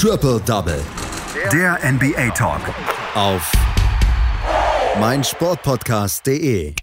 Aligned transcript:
Triple 0.00 0.40
Double. 0.46 0.80
Der 1.52 1.76
NBA 1.82 2.30
Talk. 2.30 2.60
Auf 3.16 3.50
meinsportpodcast.de. 5.00 6.76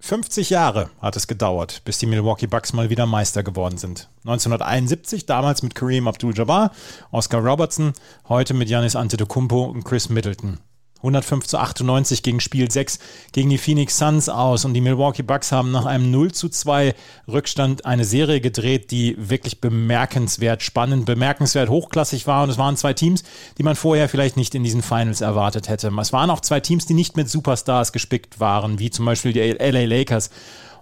50 0.00 0.50
Jahre 0.50 0.90
hat 1.00 1.14
es 1.14 1.28
gedauert, 1.28 1.82
bis 1.84 1.98
die 1.98 2.06
Milwaukee 2.06 2.48
Bucks 2.48 2.72
mal 2.72 2.90
wieder 2.90 3.06
Meister 3.06 3.44
geworden 3.44 3.78
sind. 3.78 4.10
1971, 4.24 5.26
damals 5.26 5.62
mit 5.62 5.76
Kareem 5.76 6.08
Abdul-Jabbar, 6.08 6.72
Oscar 7.12 7.38
Robertson, 7.38 7.92
heute 8.28 8.52
mit 8.54 8.66
Giannis 8.66 8.96
Antetokounmpo 8.96 9.66
und 9.66 9.84
Chris 9.84 10.08
Middleton. 10.08 10.58
105 10.98 11.46
zu 11.46 11.58
98 11.58 12.22
gegen 12.22 12.40
Spiel 12.40 12.70
6 12.70 12.98
gegen 13.32 13.50
die 13.50 13.58
Phoenix 13.58 13.98
Suns 13.98 14.28
aus. 14.28 14.64
Und 14.64 14.74
die 14.74 14.80
Milwaukee 14.80 15.22
Bucks 15.22 15.52
haben 15.52 15.70
nach 15.70 15.86
einem 15.86 16.10
0 16.10 16.32
zu 16.32 16.48
2 16.48 16.94
Rückstand 17.28 17.84
eine 17.84 18.04
Serie 18.04 18.40
gedreht, 18.40 18.90
die 18.90 19.16
wirklich 19.18 19.60
bemerkenswert 19.60 20.62
spannend, 20.62 21.06
bemerkenswert 21.06 21.68
hochklassig 21.68 22.26
war. 22.26 22.44
Und 22.44 22.50
es 22.50 22.58
waren 22.58 22.76
zwei 22.76 22.94
Teams, 22.94 23.24
die 23.58 23.62
man 23.62 23.76
vorher 23.76 24.08
vielleicht 24.08 24.36
nicht 24.36 24.54
in 24.54 24.64
diesen 24.64 24.82
Finals 24.82 25.20
erwartet 25.20 25.68
hätte. 25.68 25.92
Es 26.00 26.12
waren 26.12 26.30
auch 26.30 26.40
zwei 26.40 26.60
Teams, 26.60 26.86
die 26.86 26.94
nicht 26.94 27.16
mit 27.16 27.28
Superstars 27.28 27.92
gespickt 27.92 28.40
waren, 28.40 28.78
wie 28.78 28.90
zum 28.90 29.04
Beispiel 29.04 29.32
die 29.32 29.40
LA 29.40 29.84
Lakers 29.84 30.30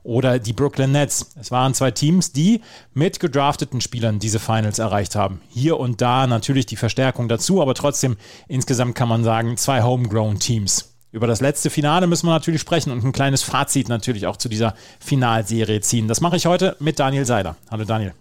oder 0.04 0.38
die 0.38 0.52
Brooklyn 0.52 0.92
Nets. 0.92 1.32
Es 1.40 1.50
waren 1.50 1.74
zwei 1.74 1.90
Teams, 1.90 2.30
die 2.30 2.60
mit 2.92 3.18
gedrafteten 3.18 3.80
Spielern 3.80 4.20
diese 4.20 4.38
Finals 4.38 4.78
erreicht 4.78 5.16
haben. 5.16 5.40
Hier 5.48 5.80
und 5.80 6.00
da 6.00 6.28
natürlich 6.28 6.66
die 6.66 6.76
Verstärkung 6.76 7.28
dazu, 7.28 7.60
aber 7.60 7.74
trotzdem 7.74 8.16
insgesamt 8.46 8.94
kann 8.94 9.08
man 9.08 9.24
sagen, 9.24 9.56
zwei 9.56 9.82
Homegrown 9.82 10.38
Teams. 10.38 10.94
Über 11.10 11.26
das 11.26 11.40
letzte 11.40 11.70
Finale 11.70 12.06
müssen 12.06 12.26
wir 12.26 12.32
natürlich 12.32 12.60
sprechen 12.60 12.90
und 12.90 13.02
ein 13.04 13.12
kleines 13.12 13.42
Fazit 13.42 13.88
natürlich 13.88 14.26
auch 14.26 14.36
zu 14.36 14.48
dieser 14.48 14.74
Finalserie 15.00 15.80
ziehen. 15.80 16.06
Das 16.06 16.20
mache 16.20 16.36
ich 16.36 16.46
heute 16.46 16.76
mit 16.80 16.98
Daniel 16.98 17.24
Seiler. 17.24 17.56
Hallo 17.70 17.84
Daniel. 17.84 18.14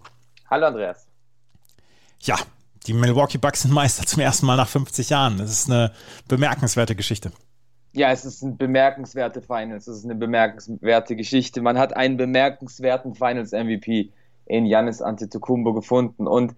Hallo 0.48 0.66
Andreas. 0.66 1.06
Ja, 2.20 2.36
die 2.86 2.94
Milwaukee 2.94 3.38
Bucks 3.38 3.62
sind 3.62 3.72
Meister 3.72 4.06
zum 4.06 4.20
ersten 4.22 4.46
Mal 4.46 4.56
nach 4.56 4.68
50 4.68 5.10
Jahren. 5.10 5.38
Das 5.38 5.50
ist 5.50 5.68
eine 5.68 5.92
bemerkenswerte 6.28 6.94
Geschichte 6.94 7.32
ja, 7.96 8.10
es 8.10 8.24
ist 8.24 8.42
ein 8.42 8.56
bemerkenswerte 8.56 9.40
Finals, 9.40 9.86
es 9.86 9.98
ist 9.98 10.04
eine 10.04 10.16
bemerkenswerte 10.16 11.16
Geschichte. 11.16 11.62
Man 11.62 11.78
hat 11.78 11.96
einen 11.96 12.16
bemerkenswerten 12.16 13.14
Finals-MVP 13.14 14.10
in 14.46 14.66
Janis 14.66 15.00
Antetokounmpo 15.00 15.72
gefunden 15.72 16.26
und 16.26 16.54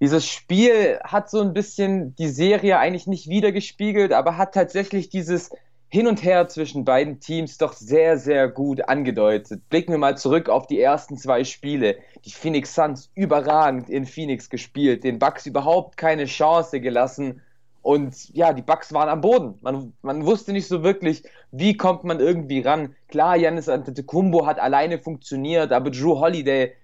dieses 0.00 0.26
Spiel 0.26 0.98
hat 1.02 1.28
so 1.28 1.40
ein 1.40 1.52
bisschen 1.52 2.14
die 2.16 2.28
Serie 2.28 2.78
eigentlich 2.78 3.06
nicht 3.06 3.28
wiedergespiegelt, 3.28 4.12
aber 4.12 4.36
hat 4.36 4.54
tatsächlich 4.54 5.08
dieses 5.08 5.50
Hin 5.88 6.06
und 6.06 6.22
Her 6.22 6.46
zwischen 6.48 6.84
beiden 6.84 7.18
Teams 7.18 7.58
doch 7.58 7.72
sehr, 7.72 8.16
sehr 8.16 8.48
gut 8.48 8.88
angedeutet. 8.88 9.68
Blicken 9.68 9.92
wir 9.92 9.98
mal 9.98 10.16
zurück 10.16 10.48
auf 10.48 10.68
die 10.68 10.80
ersten 10.80 11.16
zwei 11.16 11.42
Spiele. 11.42 11.96
Die 12.24 12.30
Phoenix 12.30 12.74
Suns 12.74 13.10
überragend 13.14 13.90
in 13.90 14.06
Phoenix 14.06 14.50
gespielt, 14.50 15.02
den 15.02 15.18
Bucks 15.18 15.46
überhaupt 15.46 15.96
keine 15.96 16.26
Chance 16.26 16.80
gelassen 16.80 17.42
und 17.88 18.34
ja, 18.34 18.52
die 18.52 18.60
Bugs 18.60 18.92
waren 18.92 19.08
am 19.08 19.22
Boden. 19.22 19.54
Man, 19.62 19.94
man 20.02 20.26
wusste 20.26 20.52
nicht 20.52 20.68
so 20.68 20.82
wirklich, 20.82 21.22
wie 21.52 21.74
kommt 21.74 22.04
man 22.04 22.20
irgendwie 22.20 22.60
ran. 22.60 22.94
Klar, 23.08 23.34
Janis 23.36 23.66
Antetokounmpo 23.66 24.44
hat 24.44 24.60
alleine 24.60 24.98
funktioniert, 24.98 25.72
aber 25.72 25.90
Drew 25.90 26.20
Holiday 26.20 26.74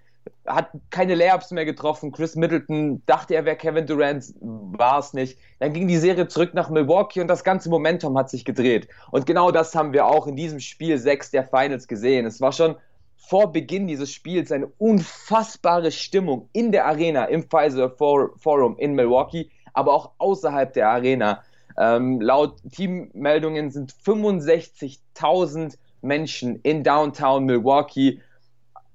hat 0.47 0.71
keine 0.89 1.13
Layups 1.13 1.51
mehr 1.51 1.65
getroffen. 1.65 2.11
Chris 2.11 2.35
Middleton 2.35 3.03
dachte, 3.05 3.35
er 3.35 3.45
wäre 3.45 3.55
Kevin 3.55 3.85
Durant, 3.85 4.33
war 4.41 4.97
es 4.97 5.13
nicht. 5.13 5.37
Dann 5.59 5.73
ging 5.73 5.87
die 5.87 5.97
Serie 5.97 6.27
zurück 6.27 6.55
nach 6.55 6.71
Milwaukee 6.71 7.21
und 7.21 7.27
das 7.27 7.43
ganze 7.43 7.69
Momentum 7.69 8.17
hat 8.17 8.31
sich 8.31 8.43
gedreht. 8.43 8.87
Und 9.11 9.27
genau 9.27 9.51
das 9.51 9.75
haben 9.75 9.93
wir 9.93 10.07
auch 10.07 10.25
in 10.25 10.35
diesem 10.35 10.59
Spiel 10.59 10.97
6 10.97 11.29
der 11.29 11.43
Finals 11.43 11.87
gesehen. 11.87 12.25
Es 12.25 12.41
war 12.41 12.51
schon 12.51 12.77
vor 13.15 13.51
Beginn 13.51 13.85
dieses 13.85 14.11
Spiels 14.11 14.51
eine 14.51 14.71
unfassbare 14.79 15.91
Stimmung 15.91 16.49
in 16.51 16.71
der 16.71 16.87
Arena 16.87 17.25
im 17.25 17.43
Pfizer 17.43 17.91
Forum 17.91 18.75
in 18.79 18.95
Milwaukee 18.95 19.51
aber 19.75 19.93
auch 19.93 20.11
außerhalb 20.17 20.73
der 20.73 20.89
Arena. 20.89 21.43
Ähm, 21.77 22.21
laut 22.21 22.61
Teammeldungen 22.71 23.69
sind 23.71 23.93
65.000 23.93 25.77
Menschen 26.01 26.59
in 26.61 26.83
Downtown 26.83 27.45
Milwaukee 27.45 28.21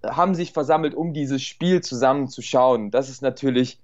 haben 0.04 0.34
sich 0.34 0.52
versammelt, 0.52 0.94
um 0.94 1.12
dieses 1.12 1.42
Spiel 1.42 1.82
zusammenzuschauen. 1.82 2.90
Das 2.90 3.08
ist 3.08 3.22
natürlich 3.22 3.78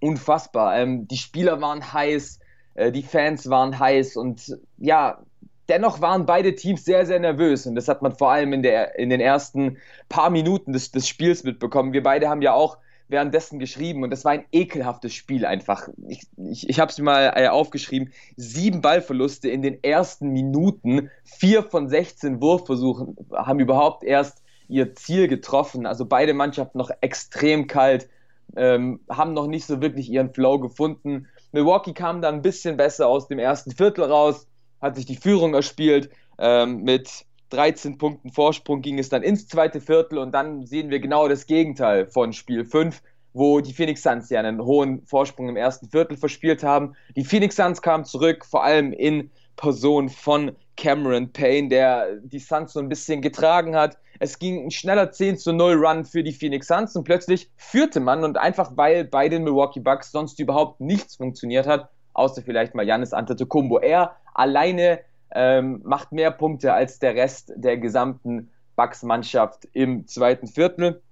unfassbar. 0.00 0.76
Ähm, 0.76 1.06
die 1.08 1.16
Spieler 1.16 1.60
waren 1.60 1.92
heiß, 1.92 2.40
äh, 2.74 2.92
die 2.92 3.02
Fans 3.02 3.48
waren 3.48 3.78
heiß 3.78 4.16
und 4.16 4.58
ja, 4.78 5.20
dennoch 5.68 6.00
waren 6.00 6.26
beide 6.26 6.54
Teams 6.54 6.84
sehr, 6.84 7.06
sehr 7.06 7.20
nervös 7.20 7.66
und 7.66 7.74
das 7.74 7.88
hat 7.88 8.02
man 8.02 8.12
vor 8.12 8.30
allem 8.30 8.52
in, 8.52 8.62
der, 8.62 8.98
in 8.98 9.10
den 9.10 9.20
ersten 9.20 9.78
paar 10.08 10.30
Minuten 10.30 10.72
des, 10.72 10.90
des 10.90 11.06
Spiels 11.06 11.44
mitbekommen. 11.44 11.92
Wir 11.92 12.02
beide 12.02 12.28
haben 12.28 12.42
ja 12.42 12.52
auch 12.52 12.78
währenddessen 13.08 13.58
geschrieben 13.58 14.02
und 14.02 14.10
das 14.10 14.24
war 14.24 14.32
ein 14.32 14.44
ekelhaftes 14.52 15.14
Spiel 15.14 15.46
einfach. 15.46 15.88
Ich, 16.08 16.26
ich, 16.36 16.68
ich 16.68 16.80
habe 16.80 16.90
es 16.90 16.98
mir 16.98 17.04
mal 17.04 17.32
äh, 17.34 17.48
aufgeschrieben. 17.48 18.12
Sieben 18.36 18.80
Ballverluste 18.80 19.48
in 19.48 19.62
den 19.62 19.82
ersten 19.82 20.28
Minuten, 20.28 21.10
vier 21.24 21.62
von 21.62 21.88
16 21.88 22.40
Wurfversuchen 22.40 23.16
haben 23.32 23.60
überhaupt 23.60 24.04
erst 24.04 24.42
ihr 24.68 24.94
Ziel 24.94 25.28
getroffen. 25.28 25.86
Also 25.86 26.04
beide 26.06 26.34
Mannschaften 26.34 26.78
noch 26.78 26.90
extrem 27.00 27.66
kalt, 27.66 28.08
ähm, 28.56 29.00
haben 29.08 29.32
noch 29.32 29.46
nicht 29.46 29.66
so 29.66 29.80
wirklich 29.80 30.10
ihren 30.10 30.32
Flow 30.32 30.58
gefunden. 30.58 31.26
Milwaukee 31.52 31.94
kam 31.94 32.20
dann 32.20 32.36
ein 32.36 32.42
bisschen 32.42 32.76
besser 32.76 33.08
aus 33.08 33.28
dem 33.28 33.38
ersten 33.38 33.72
Viertel 33.72 34.04
raus, 34.04 34.46
hat 34.80 34.96
sich 34.96 35.06
die 35.06 35.16
Führung 35.16 35.54
erspielt 35.54 36.10
ähm, 36.38 36.82
mit 36.82 37.24
13 37.50 37.98
Punkten 37.98 38.30
Vorsprung 38.30 38.82
ging 38.82 38.98
es 38.98 39.08
dann 39.08 39.22
ins 39.22 39.48
zweite 39.48 39.80
Viertel 39.80 40.18
und 40.18 40.32
dann 40.32 40.66
sehen 40.66 40.90
wir 40.90 41.00
genau 41.00 41.28
das 41.28 41.46
Gegenteil 41.46 42.06
von 42.06 42.32
Spiel 42.32 42.64
5, 42.64 43.02
wo 43.32 43.60
die 43.60 43.72
Phoenix 43.72 44.02
Suns 44.02 44.30
ja 44.30 44.40
einen 44.40 44.62
hohen 44.62 45.06
Vorsprung 45.06 45.48
im 45.48 45.56
ersten 45.56 45.88
Viertel 45.88 46.16
verspielt 46.16 46.62
haben. 46.62 46.94
Die 47.16 47.24
Phoenix 47.24 47.56
Suns 47.56 47.82
kamen 47.82 48.04
zurück, 48.04 48.44
vor 48.44 48.64
allem 48.64 48.92
in 48.92 49.30
Person 49.56 50.08
von 50.08 50.52
Cameron 50.76 51.32
Payne, 51.32 51.68
der 51.68 52.16
die 52.22 52.38
Suns 52.38 52.72
so 52.72 52.80
ein 52.80 52.88
bisschen 52.88 53.20
getragen 53.20 53.74
hat. 53.74 53.98
Es 54.20 54.38
ging 54.38 54.64
ein 54.64 54.70
schneller 54.70 55.10
10 55.10 55.38
zu 55.38 55.52
0 55.52 55.74
Run 55.74 56.04
für 56.04 56.22
die 56.22 56.32
Phoenix 56.32 56.68
Suns 56.68 56.94
und 56.96 57.04
plötzlich 57.04 57.50
führte 57.56 58.00
man 58.00 58.24
und 58.24 58.36
einfach 58.36 58.72
weil 58.76 59.04
bei 59.04 59.28
den 59.28 59.44
Milwaukee 59.44 59.80
Bucks 59.80 60.12
sonst 60.12 60.38
überhaupt 60.40 60.80
nichts 60.80 61.16
funktioniert 61.16 61.66
hat, 61.66 61.90
außer 62.14 62.42
vielleicht 62.42 62.74
mal 62.74 62.86
Janis 62.86 63.12
Antetokounmpo. 63.12 63.78
Er 63.78 64.16
alleine 64.34 65.00
ähm, 65.34 65.80
macht 65.84 66.12
mehr 66.12 66.30
Punkte 66.30 66.72
als 66.72 66.98
der 66.98 67.14
Rest 67.14 67.52
der 67.56 67.78
gesamten 67.78 68.50
Bucks-Mannschaft 68.76 69.68
im 69.72 70.06
zweiten 70.06 70.46
Viertel. 70.46 71.02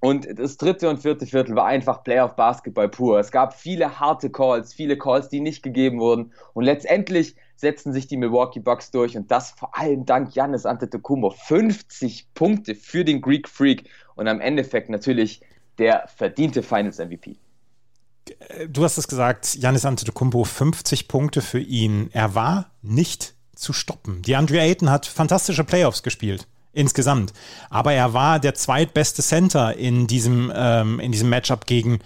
Und 0.00 0.26
das 0.38 0.58
dritte 0.58 0.90
und 0.90 0.98
vierte 0.98 1.24
Viertel 1.24 1.56
war 1.56 1.64
einfach 1.64 2.04
Playoff-Basketball 2.04 2.90
pur. 2.90 3.18
Es 3.18 3.30
gab 3.30 3.54
viele 3.54 4.00
harte 4.00 4.28
Calls, 4.28 4.74
viele 4.74 4.98
Calls, 4.98 5.30
die 5.30 5.40
nicht 5.40 5.62
gegeben 5.62 5.98
wurden. 5.98 6.32
Und 6.52 6.64
letztendlich 6.64 7.36
setzten 7.56 7.92
sich 7.92 8.06
die 8.06 8.18
Milwaukee 8.18 8.60
Bucks 8.60 8.90
durch 8.90 9.16
und 9.16 9.30
das 9.30 9.52
vor 9.52 9.76
allem 9.78 10.04
dank 10.04 10.32
Giannis 10.32 10.66
Antetokounmpo. 10.66 11.30
50 11.30 12.34
Punkte 12.34 12.74
für 12.74 13.04
den 13.04 13.22
Greek 13.22 13.48
Freak 13.48 13.88
und 14.14 14.28
am 14.28 14.40
Endeffekt 14.40 14.90
natürlich 14.90 15.40
der 15.78 16.06
verdiente 16.14 16.62
Finals 16.62 16.98
MVP. 16.98 17.36
Du 18.68 18.84
hast 18.84 18.98
es 18.98 19.08
gesagt, 19.08 19.56
Giannis 19.58 19.84
Antetokounmpo 19.84 20.44
50 20.44 21.08
Punkte 21.08 21.40
für 21.40 21.60
ihn. 21.60 22.10
Er 22.12 22.34
war 22.34 22.72
nicht 22.82 23.34
zu 23.54 23.72
stoppen. 23.72 24.22
Die 24.22 24.36
Andre 24.36 24.60
Ayton 24.60 24.90
hat 24.90 25.06
fantastische 25.06 25.64
Playoffs 25.64 26.02
gespielt 26.02 26.46
insgesamt. 26.74 27.32
Aber 27.70 27.92
er 27.92 28.12
war 28.12 28.38
der 28.38 28.54
zweitbeste 28.54 29.22
Center 29.22 29.76
in 29.76 30.06
diesem, 30.06 30.52
ähm, 30.54 31.00
in 31.00 31.12
diesem 31.12 31.30
Matchup 31.30 31.66
gegen, 31.66 32.00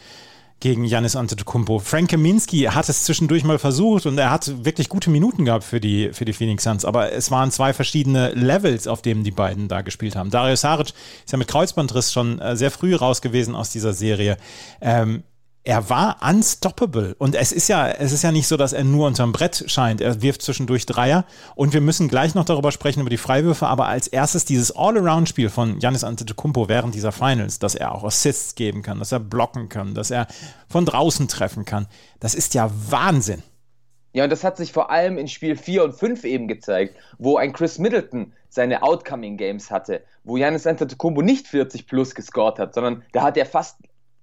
gegen 0.61 0.85
Janis 0.85 1.17
Antetokounmpo. 1.17 1.79
Frank 1.79 2.11
Kaminski 2.11 2.63
hat 2.65 2.89
es 2.89 3.05
zwischendurch 3.05 3.45
mal 3.45 3.59
versucht 3.59 4.07
und 4.07 4.19
er 4.19 4.31
hat 4.31 4.65
wirklich 4.65 4.89
gute 4.89 5.11
Minuten 5.11 5.45
gehabt 5.45 5.65
für 5.65 5.81
die, 5.81 6.13
für 6.13 6.25
die 6.25 6.33
Phoenix 6.33 6.65
Suns. 6.65 6.85
Aber 6.85 7.13
es 7.13 7.31
waren 7.31 7.51
zwei 7.51 7.73
verschiedene 7.73 8.31
Levels, 8.31 8.87
auf 8.87 9.03
denen 9.03 9.25
die 9.25 9.31
beiden 9.31 9.69
da 9.69 9.83
gespielt 9.83 10.17
haben. 10.17 10.31
Dario 10.31 10.57
Saric 10.57 10.89
ist 11.25 11.33
ja 11.33 11.39
mit 11.39 11.49
Kreuzbandriss 11.49 12.13
schon 12.13 12.41
äh, 12.41 12.57
sehr 12.57 12.71
früh 12.71 12.95
raus 12.95 13.23
gewesen 13.23 13.55
aus 13.55 13.71
dieser 13.71 13.93
Serie. 13.93 14.37
Ähm, 14.81 15.23
er 15.65 15.91
war 15.91 16.17
unstoppable. 16.27 17.15
Und 17.19 17.35
es 17.35 17.53
ist 17.53 17.69
ja, 17.69 17.89
es 17.89 18.13
ist 18.13 18.23
ja 18.23 18.33
nicht 18.33 18.49
so, 18.49 18.57
dass 18.57 18.73
er 18.73 18.85
nur 18.85 19.07
unterm 19.07 19.33
Brett 19.33 19.65
scheint. 19.67 20.01
Er 20.01 20.23
wirft 20.23 20.43
zwischendurch 20.43 20.87
Dreier. 20.87 21.25
Und 21.57 21.75
wir 21.75 21.81
müssen 21.81 22.09
gleich 22.09 22.35
noch 22.35 22.45
darüber 22.45 22.73
sprechen, 22.73 23.01
über 23.01 23.11
die 23.11 23.19
Freiwürfe. 23.19 23.67
Aber 23.67 23.87
als 23.87 24.07
erstes 24.07 24.45
dieses 24.45 24.75
All-Around-Spiel 24.75 25.51
von 25.51 25.79
Janis 25.81 26.05
Antetokounmpo 26.05 26.69
während 26.69 26.95
dieser 26.95 27.13
Finals, 27.13 27.59
dass 27.59 27.75
er 27.75 27.95
auch 27.95 28.05
Assists 28.05 28.55
geben 28.55 28.83
kann, 28.83 28.99
dass 28.99 29.13
er 29.13 29.21
blocken 29.21 29.69
kann, 29.69 29.95
dass 29.95 30.11
er 30.11 30.27
von 30.69 30.87
draußen 30.87 31.29
treffen 31.29 31.65
kann. 31.65 31.87
Das 32.21 32.35
ist 32.35 32.55
ja 32.55 32.71
Wahnsinn. 32.89 33.43
Ja, 34.15 34.25
und 34.25 34.31
das 34.31 34.43
hat 34.43 34.57
sich 34.57 34.73
vor 34.73 34.91
allem 34.91 35.19
in 35.19 35.29
Spiel 35.29 35.55
4 35.55 35.85
und 35.85 35.93
5 35.93 36.25
eben 36.25 36.49
gezeigt, 36.49 36.97
wo 37.19 37.37
ein 37.37 37.53
Chris 37.53 37.79
Middleton 37.79 38.33
seine 38.49 38.83
Outcoming 38.83 39.37
Games 39.37 39.71
hatte, 39.71 40.03
wo 40.25 40.37
Janis 40.37 40.67
Antetokounmpo 40.67 41.21
nicht 41.21 41.47
40 41.47 41.87
plus 41.87 42.15
gescored 42.15 42.59
hat, 42.59 42.75
sondern 42.75 43.05
da 43.13 43.23
hat 43.23 43.37
er 43.37 43.45
fast 43.45 43.77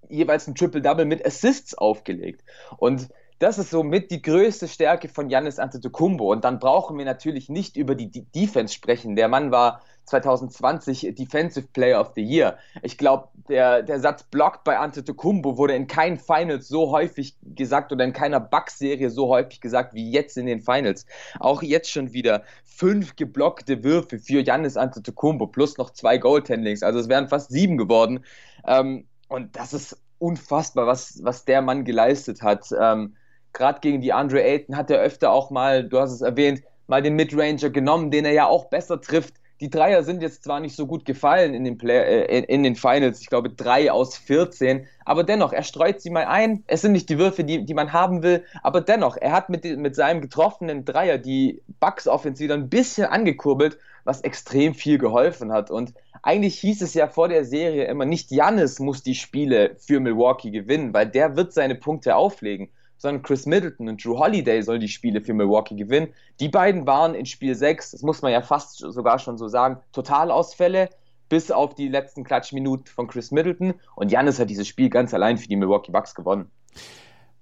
jeweils 0.10 0.48
ein 0.48 0.56
Triple-Double 0.56 1.06
mit 1.06 1.25
Assists 1.25 1.78
aufgelegt. 1.78 2.44
Und 2.78 3.10
das 3.40 3.57
ist 3.57 3.69
somit 3.69 4.12
die 4.12 4.22
größte 4.22 4.68
Stärke 4.68 5.10
von 5.10 5.30
Yannis 5.30 5.60
Antetokounmpo. 5.60 6.31
Und 6.31 6.46
dann 6.46 6.60
brauchen 6.60 6.98
wir 6.98 7.06
natürlich 7.06 7.50
nicht 7.50 7.75
über 7.75 7.96
die 7.96 8.10
Defense 8.10 8.74
sprechen. 8.74 9.16
Der 9.16 9.28
Mann 9.28 9.52
war 9.52 9.81
2020 10.06 11.16
Defensive 11.16 11.68
Player 11.74 12.00
of 12.00 12.13
the 12.16 12.22
Year. 12.22 12.57
Ich 12.81 12.98
glaube, 12.98 13.30
der, 13.50 13.81
der 13.81 14.00
Satz 14.00 14.24
Blocked 14.24 14.63
bei 14.63 14.78
Antetokounmpo 14.78 15.57
wurde 15.57 15.75
in 15.75 15.88
keinen 15.88 16.18
Finals 16.18 16.68
so 16.68 16.92
häufig 16.92 17.36
gesagt 17.42 17.92
oder 17.92 18.06
in 18.06 18.13
keiner 18.13 18.40
Bucks-Serie 18.40 19.10
so 19.10 19.28
häufig 19.28 19.62
gesagt 19.62 19.94
wie 19.94 20.12
jetzt 20.12 20.38
in 20.38 20.46
den 20.46 20.62
Finals. 20.62 21.06
Auch 21.40 21.62
jetzt 21.62 21.92
schon 21.92 22.13
wieder 22.13 22.44
fünf 22.63 23.16
geblockte 23.16 23.84
Würfe 23.84 24.19
für 24.19 24.42
Yannis 24.42 24.78
Antetokounmpo 24.78 25.48
plus 25.48 25.78
noch 25.78 25.90
zwei 25.92 26.18
Goaltendings. 26.18 26.84
Also 26.84 27.00
es 27.00 27.10
wären 27.10 27.28
fast 27.28 27.52
sieben 27.52 27.78
geworden. 27.78 28.24
Ähm, 28.68 29.06
und 29.27 29.56
das 29.56 29.74
ist 29.74 30.01
unfassbar, 30.18 30.88
was, 30.88 31.19
was 31.24 31.45
der 31.45 31.62
Mann 31.62 31.86
geleistet 31.86 32.42
hat. 32.42 32.68
Ähm, 32.80 33.16
Gerade 33.54 33.80
gegen 33.80 34.01
die 34.01 34.13
Andre 34.13 34.44
Ayton 34.44 34.75
hat 34.75 34.89
er 34.92 35.00
öfter 35.00 35.31
auch 35.31 35.50
mal, 35.50 35.88
du 35.88 36.00
hast 36.00 36.12
es 36.12 36.22
erwähnt, 36.22 36.62
mal 36.88 37.01
den 37.01 37.16
Midranger 37.16 37.69
genommen, 37.69 38.12
den 38.12 38.25
er 38.25 38.33
ja 38.33 38.45
auch 38.48 38.66
besser 38.66 39.00
trifft 39.00 39.36
die 39.62 39.69
Dreier 39.69 40.04
sind 40.04 40.22
jetzt 40.22 40.44
zwar 40.44 40.60
nicht 40.60 40.75
so 40.75 40.86
gut 40.86 41.06
gefallen 41.06 41.54
in 41.54 41.63
den, 41.63 41.78
Play 41.78 42.24
äh, 42.25 42.44
in 42.44 42.63
den 42.63 42.75
Finals, 42.75 43.22
ich 43.22 43.28
glaube 43.28 43.50
drei 43.50 43.92
aus 43.92 44.18
14, 44.18 44.88
aber 45.06 45.24
dennoch, 45.24 45.54
er 45.54 45.63
streut 45.63 46.02
sie 46.02 46.10
mal 46.10 46.25
ein. 46.25 46.63
Es 46.68 46.81
sind 46.81 46.92
nicht 46.92 47.10
die 47.10 47.18
Würfe, 47.18 47.44
die, 47.44 47.63
die 47.66 47.74
man 47.74 47.94
haben 47.94 48.24
will, 48.24 48.44
aber 48.63 48.81
dennoch, 48.81 49.18
er 49.18 49.31
hat 49.31 49.50
mit, 49.50 49.63
mit 49.63 49.96
seinem 49.96 50.22
getroffenen 50.22 50.84
Dreier 50.84 51.18
die 51.18 51.62
Bucks 51.80 52.07
Offense 52.07 52.44
wieder 52.44 52.56
ein 52.56 52.69
bisschen 52.69 53.06
angekurbelt, 53.06 53.78
was 54.04 54.22
extrem 54.22 54.74
viel 54.74 54.98
geholfen 54.98 55.52
hat. 55.52 55.72
Und 55.72 55.94
eigentlich 56.22 56.60
hieß 56.60 56.81
es 56.81 56.94
ja 56.94 57.07
vor 57.07 57.30
der 57.30 57.46
Serie 57.46 57.86
immer, 57.86 58.06
nicht 58.06 58.31
Jannis 58.31 58.80
muss 58.80 59.04
die 59.04 59.16
Spiele 59.16 59.75
für 59.80 60.00
Milwaukee 60.00 60.52
gewinnen, 60.52 60.94
weil 60.94 61.07
der 61.07 61.36
wird 61.36 61.54
seine 61.54 61.75
Punkte 61.75 62.16
auflegen 62.16 62.69
sondern 62.97 63.24
Chris 63.24 63.45
Middleton 63.45 63.89
und 63.89 64.03
Drew 64.03 64.18
Holiday 64.18 64.62
sollen 64.62 64.81
die 64.81 64.88
Spiele 64.88 65.21
für 65.21 65.33
Milwaukee 65.33 65.75
gewinnen. 65.75 66.09
Die 66.39 66.50
beiden 66.50 66.88
waren 66.88 67.15
in 67.15 67.25
Spiel 67.25 67.56
6, 67.56 67.92
das 67.92 68.01
muss 68.01 68.21
man 68.21 68.31
ja 68.31 68.42
fast 68.42 68.77
sogar 68.77 69.19
schon 69.19 69.38
so 69.38 69.47
sagen, 69.47 69.77
Totalausfälle, 69.92 70.89
bis 71.30 71.51
auf 71.51 71.75
die 71.75 71.88
letzten 71.88 72.24
Klatschminuten 72.24 72.88
von 72.88 73.07
Chris 73.07 73.31
Middleton. 73.31 73.74
Und 73.95 74.12
Janis 74.12 74.39
hat 74.39 74.50
dieses 74.50 74.68
Spiel 74.68 74.89
ganz 74.89 75.13
allein 75.13 75.38
für 75.38 75.47
die 75.47 75.56
Milwaukee 75.56 75.92
Bucks 75.92 76.13
gewonnen. 76.13 76.51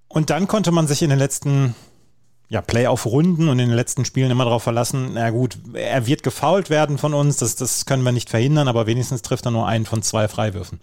Und 0.08 0.30
dann 0.30 0.48
konnte 0.48 0.72
man 0.72 0.88
sich 0.88 1.02
in 1.02 1.10
den 1.10 1.20
letzten 1.20 1.76
ja, 2.50 2.62
Playoff-Runden 2.62 3.50
und 3.50 3.60
in 3.60 3.70
den 3.70 3.76
letzten 3.76 4.06
Spielen 4.06 4.30
immer 4.30 4.46
darauf 4.46 4.64
verlassen, 4.64 5.12
na 5.14 5.32
gut, 5.32 5.58
er 5.74 6.06
wird 6.06 6.22
gefault 6.22 6.70
werden 6.70 6.98
von 6.98 7.14
uns, 7.14 7.38
das, 7.38 7.56
das 7.56 7.86
können 7.86 8.04
wir 8.04 8.12
nicht 8.12 8.30
verhindern, 8.30 8.68
aber 8.68 8.86
wenigstens 8.86 9.24
trifft 9.24 9.46
er 9.46 9.52
nur 9.52 9.68
einen 9.68 9.86
von 9.86 10.04
zwei 10.04 10.28
Freiwürfen. 10.28 10.80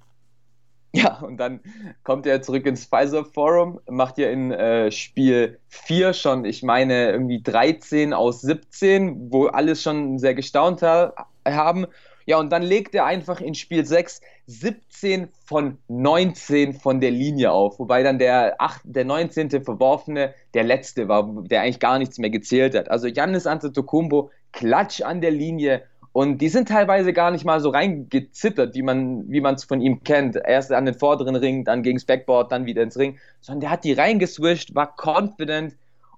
Ja, 0.95 1.21
und 1.21 1.37
dann 1.37 1.61
kommt 2.03 2.27
er 2.27 2.43
zurück 2.43 2.67
ins 2.67 2.85
Pfizer 2.85 3.25
Forum, 3.25 3.79
macht 3.89 4.19
ja 4.19 4.29
in 4.29 4.51
äh, 4.51 4.91
Spiel 4.91 5.61
4 5.69 6.13
schon, 6.15 6.45
ich 6.45 6.65
meine, 6.65 7.13
irgendwie 7.13 7.41
13 7.43 8.13
aus 8.13 8.41
17, 8.41 9.31
wo 9.31 9.47
alles 9.47 9.83
schon 9.83 10.19
sehr 10.19 10.35
gestaunt 10.35 10.83
ha 10.83 11.15
haben. 11.47 11.87
Ja, 12.27 12.39
und 12.39 12.51
dann 12.51 12.63
legt 12.63 12.95
er 12.95 13.07
einfach 13.07 13.41
in 13.41 13.55
Spiel 13.55 13.87
6 13.87 14.21
17 14.47 15.29
von 15.45 15.79
19 15.87 16.75
von 16.75 17.01
der 17.01 17.13
Linie 17.13 17.53
auf, 17.53 17.79
wobei 17.79 18.03
dann 18.03 18.19
der, 18.19 18.57
8, 18.61 18.81
der 18.85 19.05
19. 19.05 19.63
Verworfene 19.63 20.35
der 20.55 20.65
letzte 20.65 21.07
war, 21.07 21.45
der 21.45 21.63
eigentlich 21.63 21.79
gar 21.79 21.99
nichts 21.99 22.19
mehr 22.19 22.31
gezählt 22.31 22.75
hat. 22.75 22.91
Also 22.91 23.07
Yannis 23.07 23.47
Antetokounmpo, 23.47 24.31
Klatsch 24.53 25.03
an 25.03 25.21
der 25.21 25.31
Linie 25.31 25.85
und 26.13 26.39
die 26.39 26.49
sind 26.49 26.69
teilweise 26.69 27.13
gar 27.13 27.31
nicht 27.31 27.45
mal 27.45 27.61
so 27.61 27.71
reingezittert, 27.71 28.75
wie 28.75 28.83
man 28.83 29.29
wie 29.29 29.41
es 29.41 29.65
von 29.65 29.81
ihm 29.81 30.03
kennt. 30.03 30.37
Erst 30.37 30.73
an 30.73 30.85
den 30.85 30.99
vorderen 30.99 31.37
Ring, 31.37 31.65
dann 31.65 31.83
gegens 31.83 32.05
Backboard, 32.05 32.51
dann 32.51 32.67
wieder 32.67 32.83
ins 32.83 32.99
Ring. 32.99 33.19
Sondern 33.41 33.61
der 33.61 33.71
hat 33.71 33.85
die 33.85 33.93
reingeswischt, 33.93 34.75
war 34.75 34.97
confident 34.97 35.77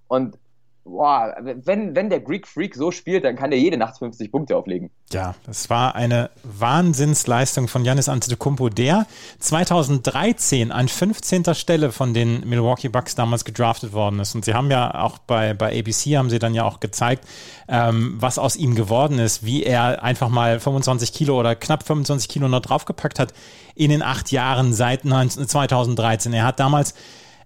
und 0.08 0.38
boah, 0.84 1.34
wenn, 1.40 1.94
wenn 1.94 2.10
der 2.10 2.20
Greek 2.20 2.46
Freak 2.46 2.74
so 2.74 2.90
spielt, 2.90 3.24
dann 3.24 3.36
kann 3.36 3.50
der 3.50 3.60
jede 3.60 3.76
Nacht 3.76 3.98
50 3.98 4.30
Punkte 4.32 4.56
auflegen. 4.56 4.90
Ja, 5.12 5.34
das 5.46 5.70
war 5.70 5.94
eine 5.94 6.30
Wahnsinnsleistung 6.42 7.68
von 7.68 7.84
Janis 7.84 8.08
Antetokounmpo, 8.08 8.68
der 8.68 9.06
2013 9.38 10.72
an 10.72 10.88
15. 10.88 11.54
Stelle 11.54 11.92
von 11.92 12.14
den 12.14 12.48
Milwaukee 12.48 12.88
Bucks 12.88 13.14
damals 13.14 13.44
gedraftet 13.44 13.92
worden 13.92 14.20
ist. 14.20 14.34
Und 14.34 14.44
sie 14.44 14.54
haben 14.54 14.70
ja 14.70 14.94
auch 14.94 15.18
bei, 15.18 15.54
bei 15.54 15.78
ABC 15.78 16.16
haben 16.16 16.30
sie 16.30 16.38
dann 16.38 16.54
ja 16.54 16.64
auch 16.64 16.80
gezeigt, 16.80 17.26
ähm, 17.68 18.16
was 18.18 18.38
aus 18.38 18.56
ihm 18.56 18.74
geworden 18.74 19.18
ist, 19.18 19.44
wie 19.44 19.62
er 19.62 20.02
einfach 20.02 20.28
mal 20.28 20.58
25 20.58 21.12
Kilo 21.12 21.38
oder 21.38 21.54
knapp 21.54 21.86
25 21.86 22.28
Kilo 22.28 22.48
noch 22.48 22.60
draufgepackt 22.60 23.18
hat 23.18 23.32
in 23.74 23.90
den 23.90 24.02
acht 24.02 24.32
Jahren 24.32 24.72
seit 24.72 25.02
2013. 25.02 26.32
Er 26.32 26.44
hat 26.44 26.60
damals 26.60 26.94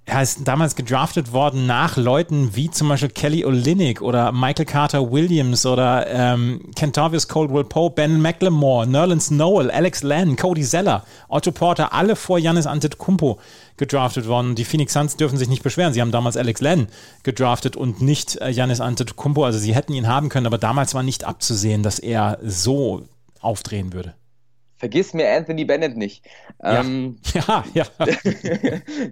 er 0.09 0.23
ist 0.23 0.47
damals 0.47 0.77
gedraftet 0.77 1.33
worden 1.33 1.67
nach 1.67 1.97
Leuten 1.97 2.55
wie 2.55 2.71
zum 2.71 2.89
Beispiel 2.89 3.09
Kelly 3.09 3.45
Olynyk 3.45 4.01
oder 4.01 4.31
Michael 4.31 4.65
Carter 4.65 5.11
Williams 5.11 5.67
oder 5.67 6.07
ähm, 6.09 6.61
Kentavious 6.77 7.27
Coldwell 7.27 7.65
Pope, 7.65 7.97
Ben 7.97 8.23
McLemore, 8.23 8.87
Nerlens 8.87 9.33
Noel, 9.33 9.69
Alex 9.69 10.05
Len, 10.05 10.37
Cody 10.37 10.63
Zeller, 10.63 11.05
Otto 11.29 11.51
Porter, 11.51 11.93
alle 11.93 12.15
vor 12.15 12.39
Janis 12.39 12.69
Antetokounmpo 12.69 13.41
gedraftet 13.77 14.29
worden. 14.29 14.55
Die 14.55 14.65
Phoenix 14.65 14.93
Suns 14.93 15.17
dürfen 15.17 15.39
sich 15.39 15.49
nicht 15.49 15.65
beschweren. 15.65 15.93
Sie 15.93 16.01
haben 16.01 16.13
damals 16.13 16.37
Alex 16.37 16.61
Len 16.61 16.87
gedraftet 17.25 17.75
und 17.75 18.01
nicht 18.01 18.39
Janis 18.49 18.79
äh, 18.79 18.85
Antetokounmpo. 18.85 19.45
Also 19.45 19.59
sie 19.59 19.75
hätten 19.75 19.93
ihn 19.93 20.07
haben 20.07 20.29
können, 20.29 20.47
aber 20.47 20.59
damals 20.59 20.95
war 20.95 21.03
nicht 21.03 21.25
abzusehen, 21.25 21.83
dass 21.83 21.99
er 21.99 22.39
so 22.45 23.03
aufdrehen 23.41 23.93
würde. 23.93 24.15
Vergiss 24.79 25.15
mir 25.15 25.31
Anthony 25.33 25.65
Bennett 25.65 25.97
nicht. 25.97 26.25
Ja, 26.63 26.81
ähm, 26.81 27.19
ja. 27.35 27.65
ja. 27.73 27.85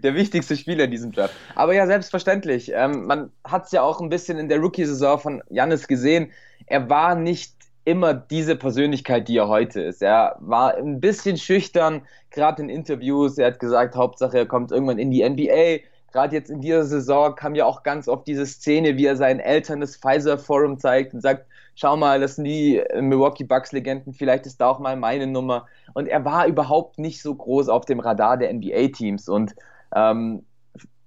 der 0.02 0.14
wichtigste 0.14 0.56
Spieler 0.56 0.84
in 0.84 0.90
diesem 0.90 1.12
Draft. 1.12 1.34
Aber 1.54 1.74
ja, 1.74 1.86
selbstverständlich. 1.86 2.70
Ähm, 2.74 3.06
man 3.06 3.30
hat 3.44 3.66
es 3.66 3.72
ja 3.72 3.82
auch 3.82 4.00
ein 4.00 4.10
bisschen 4.10 4.38
in 4.38 4.48
der 4.48 4.58
Rookie-Saison 4.58 5.18
von 5.18 5.42
Jannis 5.48 5.88
gesehen. 5.88 6.30
Er 6.66 6.90
war 6.90 7.14
nicht 7.14 7.54
immer 7.84 8.14
diese 8.14 8.56
Persönlichkeit, 8.56 9.28
die 9.28 9.36
er 9.36 9.48
heute 9.48 9.80
ist. 9.80 10.02
Er 10.02 10.36
war 10.40 10.76
ein 10.76 11.00
bisschen 11.00 11.36
schüchtern, 11.36 12.02
gerade 12.30 12.62
in 12.62 12.68
Interviews. 12.68 13.38
Er 13.38 13.48
hat 13.48 13.58
gesagt, 13.58 13.94
Hauptsache 13.94 14.38
er 14.38 14.46
kommt 14.46 14.70
irgendwann 14.70 14.98
in 14.98 15.10
die 15.10 15.26
NBA. 15.26 15.84
Gerade 16.12 16.36
jetzt 16.36 16.50
in 16.50 16.60
dieser 16.60 16.84
Saison 16.84 17.34
kam 17.34 17.54
ja 17.54 17.64
auch 17.64 17.82
ganz 17.82 18.06
oft 18.06 18.26
diese 18.26 18.46
Szene, 18.46 18.96
wie 18.96 19.06
er 19.06 19.16
seinen 19.16 19.40
Eltern 19.40 19.80
das 19.80 19.96
Pfizer 19.96 20.38
Forum 20.38 20.78
zeigt 20.78 21.12
und 21.12 21.20
sagt, 21.20 21.46
schau 21.74 21.96
mal, 21.96 22.20
das 22.20 22.36
sind 22.36 22.44
die 22.44 22.78
äh, 22.78 23.02
Milwaukee 23.02 23.44
Bucks 23.44 23.72
Legenden, 23.72 24.12
vielleicht 24.12 24.46
ist 24.46 24.60
da 24.60 24.68
auch 24.68 24.78
mal 24.78 24.96
meine 24.96 25.26
Nummer. 25.26 25.66
Und 25.94 26.08
er 26.08 26.24
war 26.24 26.46
überhaupt 26.46 26.98
nicht 26.98 27.22
so 27.22 27.34
groß 27.34 27.68
auf 27.68 27.84
dem 27.84 28.00
Radar 28.00 28.36
der 28.36 28.52
NBA-Teams. 28.52 29.28
Und 29.28 29.54
ähm, 29.94 30.44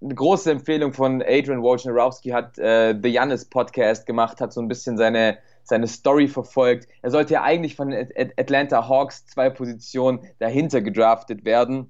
eine 0.01 0.15
große 0.15 0.51
Empfehlung 0.51 0.93
von 0.93 1.21
Adrian 1.21 1.63
Wojnarowski 1.63 2.29
hat 2.29 2.57
äh, 2.59 2.95
The 3.01 3.09
Jannis 3.09 3.45
Podcast 3.45 4.05
gemacht, 4.05 4.39
hat 4.39 4.53
so 4.53 4.61
ein 4.61 4.67
bisschen 4.67 4.97
seine, 4.97 5.39
seine 5.63 5.87
Story 5.87 6.27
verfolgt. 6.27 6.87
Er 7.01 7.11
sollte 7.11 7.35
ja 7.35 7.43
eigentlich 7.43 7.75
von 7.75 7.93
Atlanta 7.93 8.87
Hawks 8.87 9.25
zwei 9.25 9.49
Positionen 9.49 10.19
dahinter 10.39 10.81
gedraftet 10.81 11.45
werden, 11.45 11.89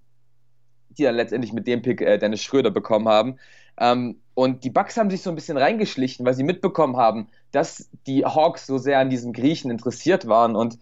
die 0.90 1.04
dann 1.04 1.16
letztendlich 1.16 1.52
mit 1.52 1.68
dem 1.68 1.82
Pick 1.82 2.02
äh, 2.02 2.18
Dennis 2.18 2.42
Schröder 2.42 2.72
bekommen 2.72 3.10
haben. 3.10 3.38
Ähm, 3.80 4.22
und 4.34 4.64
die 4.64 4.70
Bucks 4.70 4.98
haben 4.98 5.10
sich 5.10 5.24
so 5.24 5.30
ein 5.30 5.36
bisschen 5.36 5.58
reingeschlichen, 5.58 6.26
weil 6.26 6.34
sie 6.34 6.44
mitbekommen 6.44 6.98
haben, 6.98 7.28
dass 7.52 7.90
die 8.06 8.24
Hawks 8.26 8.68
so 8.68 8.78
sehr 8.78 9.00
an 9.00 9.10
diesem 9.10 9.34
Griechen 9.34 9.72
interessiert 9.72 10.28
waren. 10.28 10.56
Und 10.56 10.78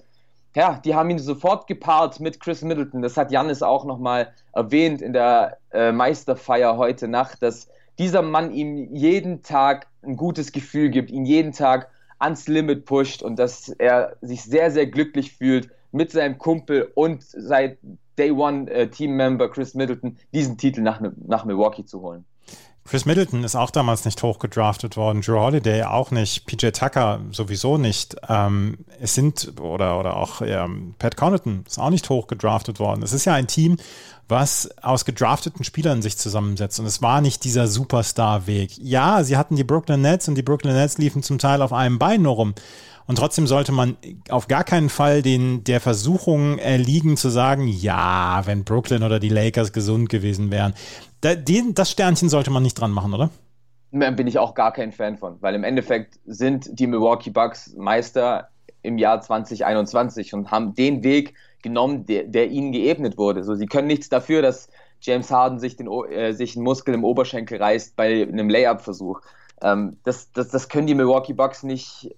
ja, 0.56 0.80
die 0.84 0.96
haben 0.96 1.10
ihn 1.10 1.20
sofort 1.20 1.68
gepaart 1.68 2.20
mit 2.20 2.40
Chris 2.40 2.62
Middleton. 2.64 3.02
Das 3.02 3.18
hat 3.18 3.32
Janis 3.32 3.62
auch 3.62 3.86
nochmal 3.86 4.34
erwähnt 4.54 5.02
in 5.02 5.14
der 5.14 5.58
äh, 5.72 5.92
Meisterfeier 5.92 6.78
heute 6.78 7.08
Nacht, 7.08 7.42
dass 7.42 7.70
dieser 7.98 8.22
Mann 8.22 8.52
ihm 8.52 8.94
jeden 8.94 9.42
Tag 9.42 9.88
ein 10.04 10.18
gutes 10.18 10.52
Gefühl 10.52 10.90
gibt, 10.90 11.12
ihn 11.12 11.26
jeden 11.26 11.54
Tag 11.54 11.90
ans 12.20 12.48
Limit 12.48 12.86
pusht 12.86 13.22
und 13.22 13.38
dass 13.40 13.70
er 13.70 14.18
sich 14.22 14.44
sehr, 14.44 14.72
sehr 14.72 14.88
glücklich 14.88 15.34
fühlt, 15.34 15.70
mit 15.92 16.12
seinem 16.12 16.38
Kumpel 16.38 16.92
und 16.94 17.24
seit 17.24 17.78
Day 18.18 18.32
One 18.32 18.70
äh, 18.70 18.90
Teammember 18.90 19.50
Chris 19.50 19.76
Middleton 19.76 20.18
diesen 20.34 20.58
Titel 20.58 20.82
nach, 20.82 21.02
nach 21.26 21.46
Milwaukee 21.46 21.86
zu 21.86 22.02
holen. 22.02 22.26
Chris 22.88 23.06
Middleton 23.06 23.44
ist 23.44 23.56
auch 23.56 23.72
damals 23.72 24.06
nicht 24.06 24.22
hoch 24.22 24.38
gedraftet 24.38 24.96
worden, 24.96 25.22
Drew 25.22 25.40
Holiday 25.40 25.84
auch 25.84 26.12
nicht, 26.12 26.46
PJ 26.46 26.68
Tucker 26.70 27.20
sowieso 27.32 27.80
nicht. 27.80 28.16
Ähm, 28.30 28.78
es 29.02 29.16
sind, 29.16 29.60
oder, 29.60 30.00
oder 30.00 30.16
auch 30.18 30.42
ja, 30.42 30.70
Pat 31.00 31.18
Connaughton 31.18 31.64
ist 31.68 31.80
auch 31.80 31.90
nicht 31.90 32.08
hoch 32.12 32.28
gedraftet 32.28 32.80
worden. 32.80 33.02
Es 33.02 33.12
ist 33.12 33.26
ja 33.26 33.34
ein 33.34 33.48
Team, 33.48 33.78
was 34.28 34.70
aus 34.84 35.04
gedrafteten 35.04 35.64
Spielern 35.64 36.04
sich 36.04 36.18
zusammensetzt. 36.18 36.80
Und 36.80 36.86
es 36.86 37.02
war 37.02 37.22
nicht 37.22 37.44
dieser 37.44 37.68
Superstar-Weg. 37.68 38.78
Ja, 38.78 39.24
sie 39.24 39.36
hatten 39.36 39.56
die 39.56 39.64
Brooklyn 39.64 40.02
Nets 40.02 40.28
und 40.28 40.36
die 40.36 40.44
Brooklyn 40.44 40.76
Nets 40.76 41.00
liefen 41.00 41.24
zum 41.24 41.40
Teil 41.40 41.64
auf 41.64 41.74
einem 41.74 41.98
Bein 41.98 42.22
nur 42.22 42.36
rum. 42.36 42.54
Und 43.08 43.18
trotzdem 43.18 43.46
sollte 43.46 43.72
man 43.72 43.98
auf 44.30 44.48
gar 44.48 44.64
keinen 44.64 44.90
Fall 44.90 45.22
den, 45.22 45.64
der 45.64 45.80
Versuchung 45.80 46.58
erliegen 46.58 47.18
zu 47.18 47.30
sagen, 47.30 47.68
ja, 47.68 48.42
wenn 48.46 48.64
Brooklyn 48.64 49.04
oder 49.04 49.20
die 49.20 49.30
Lakers 49.30 49.74
gesund 49.74 50.10
gewesen 50.10 50.52
wären. 50.52 50.74
Da, 51.22 51.36
den, 51.36 51.76
das 51.76 51.92
Sternchen 51.92 52.30
sollte 52.30 52.52
man 52.52 52.64
nicht 52.64 52.80
dran 52.80 52.92
machen, 52.92 53.14
oder? 53.14 53.30
Bin 53.92 54.28
ich 54.28 54.40
auch 54.40 54.56
gar 54.56 54.74
kein 54.74 54.92
Fan 54.92 55.18
von, 55.18 55.38
weil 55.42 55.56
im 55.56 55.64
Endeffekt 55.64 56.20
sind 56.26 56.68
die 56.80 56.88
Milwaukee 56.88 57.30
Bucks 57.30 57.74
Meister 57.78 58.50
im 58.82 58.98
Jahr 58.98 59.22
2021 59.22 60.34
und 60.34 60.52
haben 60.52 60.76
den 60.76 61.04
Weg 61.04 61.34
genommen, 61.62 62.06
der, 62.06 62.24
der 62.24 62.50
ihnen 62.50 62.72
geebnet 62.72 63.18
wurde. 63.18 63.44
So, 63.44 63.56
sie 63.56 63.66
können 63.68 63.88
nichts 63.88 64.10
dafür, 64.10 64.42
dass 64.42 64.70
James 65.02 65.32
Harden 65.32 65.60
sich, 65.60 65.76
den, 65.76 65.88
äh, 65.88 66.34
sich 66.34 66.56
einen 66.56 66.64
Muskel 66.64 66.94
im 66.94 67.04
Oberschenkel 67.04 67.62
reißt 67.62 67.96
bei 67.96 68.24
einem 68.24 68.50
Layup-Versuch. 68.50 69.22
Ähm, 69.62 69.98
das, 70.04 70.32
das, 70.32 70.50
das 70.50 70.70
können 70.70 70.88
die 70.88 70.96
Milwaukee 70.96 71.34
Bucks 71.34 71.64
nicht, 71.64 72.14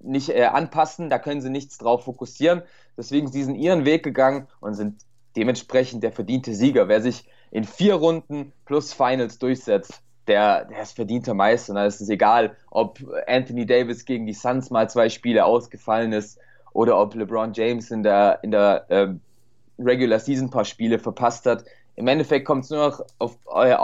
nicht 0.00 0.30
äh, 0.30 0.44
anpassen, 0.44 1.10
da 1.10 1.18
können 1.18 1.40
sie 1.40 1.50
nichts 1.50 1.78
drauf 1.78 2.04
fokussieren. 2.04 2.62
Deswegen 2.96 3.28
sie 3.28 3.44
sind 3.44 3.56
ihren 3.56 3.84
Weg 3.84 4.02
gegangen 4.02 4.46
und 4.60 4.74
sind 4.74 5.02
dementsprechend 5.36 6.02
der 6.02 6.12
verdiente 6.12 6.54
Sieger. 6.54 6.88
Wer 6.88 7.00
sich 7.00 7.28
in 7.50 7.64
vier 7.64 7.94
Runden 7.94 8.52
plus 8.64 8.92
Finals 8.92 9.38
durchsetzt, 9.38 10.02
der, 10.26 10.64
der 10.64 10.82
ist 10.82 10.96
verdienter 10.96 11.34
Meister. 11.34 11.72
Und 11.72 11.76
da 11.76 11.86
ist 11.86 12.00
es 12.00 12.08
egal, 12.08 12.56
ob 12.70 12.98
Anthony 13.26 13.66
Davis 13.66 14.04
gegen 14.04 14.26
die 14.26 14.32
Suns 14.32 14.70
mal 14.70 14.88
zwei 14.90 15.08
Spiele 15.08 15.44
ausgefallen 15.44 16.12
ist 16.12 16.38
oder 16.72 16.98
ob 16.98 17.14
LeBron 17.14 17.52
James 17.52 17.90
in 17.90 18.02
der, 18.02 18.40
in 18.42 18.50
der 18.50 18.86
äh, 18.88 19.08
Regular 19.78 20.18
Season 20.18 20.46
ein 20.46 20.50
paar 20.50 20.64
Spiele 20.64 20.98
verpasst 20.98 21.46
hat. 21.46 21.64
Im 21.96 22.06
Endeffekt 22.08 22.46
kommt 22.46 22.64
es 22.64 22.70
nur 22.70 22.88
noch 22.88 23.00
auf, 23.18 23.38
äh, 23.54 23.74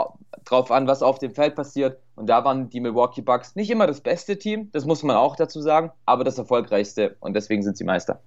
drauf 0.45 0.71
an, 0.71 0.87
was 0.87 1.01
auf 1.01 1.19
dem 1.19 1.33
Feld 1.33 1.55
passiert. 1.55 1.99
Und 2.15 2.27
da 2.27 2.45
waren 2.45 2.69
die 2.69 2.79
Milwaukee 2.79 3.21
Bucks 3.21 3.55
nicht 3.55 3.69
immer 3.71 3.87
das 3.87 4.01
beste 4.01 4.37
Team, 4.37 4.69
das 4.71 4.85
muss 4.85 5.03
man 5.03 5.15
auch 5.15 5.35
dazu 5.35 5.61
sagen, 5.61 5.91
aber 6.05 6.23
das 6.23 6.37
erfolgreichste. 6.37 7.15
Und 7.19 7.33
deswegen 7.33 7.63
sind 7.63 7.77
sie 7.77 7.83
Meister. 7.83 8.19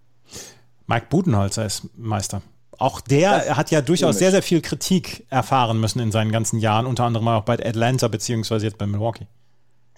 Mike 0.87 1.07
Budenholzer 1.09 1.65
ist 1.65 1.89
Meister. 1.97 2.43
Auch 2.79 3.01
der 3.01 3.39
das 3.39 3.57
hat 3.57 3.71
ja 3.71 3.81
durchaus 3.81 4.19
sehr, 4.19 4.31
sehr 4.31 4.43
viel 4.43 4.61
Kritik 4.61 5.27
erfahren 5.31 5.81
müssen 5.81 6.01
in 6.01 6.13
seinen 6.13 6.31
ganzen 6.31 6.59
Jahren, 6.59 6.87
unter 6.87 7.05
anderem 7.05 7.29
auch 7.29 7.45
bei 7.45 7.55
Atlanta 7.55 8.09
beziehungsweise 8.09 8.67
jetzt 8.67 8.77
bei 8.77 8.87
Milwaukee. 8.87 9.27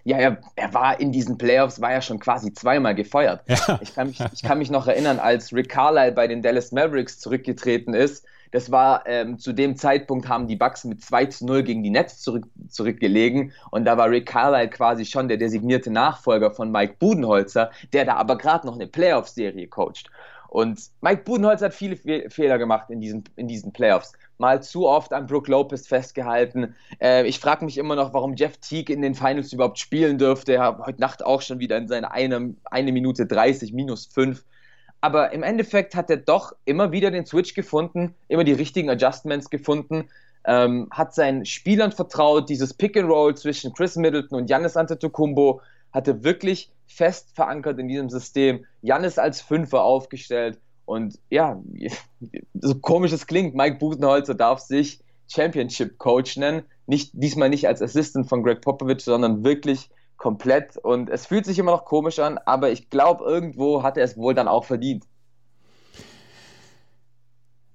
Ja, 0.08 0.16
er, 0.16 0.38
er 0.56 0.72
war 0.72 0.98
in 0.98 1.12
diesen 1.12 1.36
Playoffs, 1.36 1.82
war 1.82 1.92
ja 1.92 2.00
schon 2.00 2.18
quasi 2.18 2.54
zweimal 2.54 2.94
gefeuert. 2.94 3.42
Ja. 3.46 3.78
Ich, 3.82 3.94
kann 3.94 4.08
mich, 4.08 4.18
ich 4.32 4.42
kann 4.42 4.58
mich 4.58 4.70
noch 4.70 4.86
erinnern, 4.86 5.18
als 5.18 5.52
Rick 5.52 5.68
Carlisle 5.68 6.12
bei 6.12 6.26
den 6.26 6.40
Dallas 6.40 6.72
Mavericks 6.72 7.18
zurückgetreten 7.18 7.92
ist, 7.92 8.24
das 8.50 8.70
war 8.70 9.06
ähm, 9.06 9.38
zu 9.38 9.52
dem 9.52 9.76
Zeitpunkt 9.76 10.26
haben 10.26 10.46
die 10.46 10.56
Bucks 10.56 10.84
mit 10.84 11.02
2 11.02 11.26
zu 11.26 11.46
0 11.46 11.62
gegen 11.62 11.82
die 11.82 11.90
Nets 11.90 12.22
zurück, 12.22 12.46
zurückgelegen 12.68 13.52
und 13.70 13.84
da 13.84 13.98
war 13.98 14.08
Rick 14.08 14.26
Carlisle 14.26 14.70
quasi 14.70 15.04
schon 15.04 15.28
der 15.28 15.36
designierte 15.36 15.90
Nachfolger 15.90 16.52
von 16.52 16.70
Mike 16.70 16.94
Budenholzer, 16.98 17.70
der 17.92 18.06
da 18.06 18.14
aber 18.14 18.38
gerade 18.38 18.66
noch 18.66 18.74
eine 18.74 18.86
Playoff-Serie 18.86 19.66
coacht. 19.66 20.10
Und 20.48 20.80
Mike 21.02 21.22
Budenholz 21.24 21.60
hat 21.60 21.74
viele 21.74 21.96
Fe 21.96 22.30
Fehler 22.30 22.58
gemacht 22.58 22.90
in 22.90 23.00
diesen, 23.00 23.24
in 23.36 23.48
diesen 23.48 23.72
Playoffs. 23.72 24.12
Mal 24.38 24.62
zu 24.62 24.88
oft 24.88 25.12
an 25.12 25.26
Brook 25.26 25.48
Lopez 25.48 25.86
festgehalten. 25.86 26.74
Äh, 27.00 27.26
ich 27.26 27.38
frage 27.38 27.64
mich 27.64 27.76
immer 27.76 27.96
noch, 27.96 28.14
warum 28.14 28.34
Jeff 28.34 28.56
Teague 28.58 28.94
in 28.94 29.02
den 29.02 29.14
Finals 29.14 29.52
überhaupt 29.52 29.78
spielen 29.78 30.16
dürfte. 30.16 30.54
Er 30.54 30.62
hat 30.62 30.78
heute 30.78 31.00
Nacht 31.00 31.24
auch 31.24 31.42
schon 31.42 31.58
wieder 31.58 31.76
in 31.76 31.86
seiner 31.86 32.12
eine, 32.12 32.54
eine 32.64 32.92
Minute 32.92 33.26
30 33.26 33.72
minus 33.72 34.06
5. 34.06 34.42
Aber 35.00 35.32
im 35.32 35.42
Endeffekt 35.42 35.94
hat 35.94 36.10
er 36.10 36.16
doch 36.16 36.54
immer 36.64 36.92
wieder 36.92 37.10
den 37.10 37.26
Switch 37.26 37.54
gefunden, 37.54 38.14
immer 38.28 38.44
die 38.44 38.52
richtigen 38.52 38.90
Adjustments 38.90 39.50
gefunden, 39.50 40.08
ähm, 40.44 40.88
hat 40.90 41.14
seinen 41.14 41.44
Spielern 41.44 41.92
vertraut, 41.92 42.48
dieses 42.48 42.74
Pick 42.74 42.96
and 42.96 43.08
Roll 43.08 43.36
zwischen 43.36 43.72
Chris 43.74 43.96
Middleton 43.96 44.38
und 44.38 44.46
Giannis 44.46 44.76
Antetokounmpo 44.76 45.60
hatte 45.92 46.24
wirklich 46.24 46.70
fest 46.88 47.34
verankert 47.34 47.78
in 47.78 47.88
diesem 47.88 48.10
System. 48.10 48.64
Jan 48.82 49.04
ist 49.04 49.18
als 49.18 49.40
Fünfer 49.40 49.82
aufgestellt 49.82 50.58
und 50.84 51.18
ja, 51.30 51.62
so 52.54 52.74
komisch 52.76 53.12
es 53.12 53.26
klingt, 53.26 53.54
Mike 53.54 53.78
Budenholzer 53.78 54.34
darf 54.34 54.60
sich 54.60 55.00
Championship 55.28 55.98
Coach 55.98 56.36
nennen. 56.36 56.62
Nicht, 56.86 57.10
diesmal 57.12 57.50
nicht 57.50 57.68
als 57.68 57.82
Assistant 57.82 58.28
von 58.28 58.42
Greg 58.42 58.62
Popovich, 58.62 59.02
sondern 59.02 59.44
wirklich 59.44 59.90
komplett. 60.16 60.76
Und 60.78 61.10
es 61.10 61.26
fühlt 61.26 61.44
sich 61.44 61.58
immer 61.58 61.72
noch 61.72 61.84
komisch 61.84 62.18
an, 62.18 62.38
aber 62.38 62.70
ich 62.70 62.88
glaube, 62.90 63.24
irgendwo 63.24 63.82
hat 63.82 63.96
er 63.96 64.04
es 64.04 64.16
wohl 64.16 64.34
dann 64.34 64.48
auch 64.48 64.64
verdient. 64.64 65.04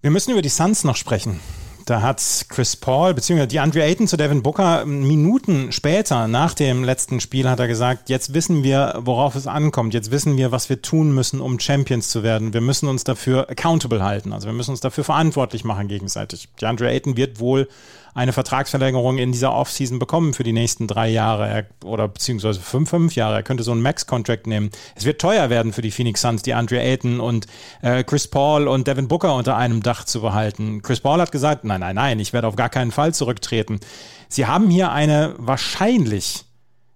Wir 0.01 0.11
müssen 0.11 0.31
über 0.31 0.41
die 0.41 0.49
Suns 0.49 0.83
noch 0.83 0.97
sprechen. 0.97 1.39
Da 1.85 2.01
hat 2.01 2.45
Chris 2.47 2.77
Paul 2.77 3.13
bzw. 3.13 3.45
die 3.45 3.59
Andre 3.59 3.83
Ayton 3.83 4.07
zu 4.07 4.15
Devin 4.15 4.41
Booker 4.41 4.85
Minuten 4.85 5.73
später 5.73 6.29
nach 6.29 6.53
dem 6.53 6.83
letzten 6.83 7.19
Spiel 7.19 7.49
hat 7.49 7.59
er 7.59 7.67
gesagt, 7.67 8.09
jetzt 8.09 8.33
wissen 8.33 8.63
wir, 8.63 9.01
worauf 9.03 9.35
es 9.35 9.47
ankommt. 9.47 9.93
Jetzt 9.93 10.09
wissen 10.09 10.37
wir, 10.37 10.53
was 10.53 10.69
wir 10.69 10.81
tun 10.81 11.13
müssen, 11.13 11.41
um 11.41 11.59
Champions 11.59 12.09
zu 12.09 12.23
werden. 12.23 12.53
Wir 12.53 12.61
müssen 12.61 12.87
uns 12.87 13.03
dafür 13.03 13.49
accountable 13.49 14.01
halten. 14.01 14.31
Also 14.31 14.47
wir 14.47 14.53
müssen 14.53 14.71
uns 14.71 14.79
dafür 14.79 15.03
verantwortlich 15.03 15.65
machen 15.65 15.89
gegenseitig. 15.89 16.47
Die 16.61 16.65
Andre 16.65 16.89
Ayton 16.89 17.17
wird 17.17 17.39
wohl 17.39 17.67
eine 18.13 18.33
Vertragsverlängerung 18.33 19.17
in 19.17 19.31
dieser 19.31 19.53
Offseason 19.53 19.99
bekommen 19.99 20.33
für 20.33 20.43
die 20.43 20.53
nächsten 20.53 20.87
drei 20.87 21.09
Jahre 21.09 21.47
er, 21.47 21.65
oder 21.83 22.07
beziehungsweise 22.07 22.59
fünf, 22.59 22.89
fünf 22.89 23.15
Jahre. 23.15 23.35
Er 23.35 23.43
könnte 23.43 23.63
so 23.63 23.71
einen 23.71 23.81
Max-Contract 23.81 24.47
nehmen. 24.47 24.69
Es 24.95 25.05
wird 25.05 25.19
teuer 25.19 25.49
werden 25.49 25.73
für 25.73 25.81
die 25.81 25.91
Phoenix 25.91 26.21
Suns, 26.21 26.43
die 26.43 26.53
Andre 26.53 26.79
Ayton 26.79 27.19
und 27.19 27.47
äh, 27.81 28.03
Chris 28.03 28.27
Paul 28.27 28.67
und 28.67 28.87
Devin 28.87 29.07
Booker 29.07 29.35
unter 29.35 29.57
einem 29.57 29.81
Dach 29.81 30.05
zu 30.05 30.21
behalten. 30.21 30.81
Chris 30.81 30.99
Paul 30.99 31.19
hat 31.19 31.31
gesagt, 31.31 31.63
nein, 31.63 31.79
nein, 31.79 31.95
nein, 31.95 32.19
ich 32.19 32.33
werde 32.33 32.47
auf 32.47 32.55
gar 32.55 32.69
keinen 32.69 32.91
Fall 32.91 33.13
zurücktreten. 33.13 33.79
Sie 34.27 34.45
haben 34.45 34.69
hier 34.69 34.91
eine 34.91 35.35
wahrscheinlich 35.37 36.45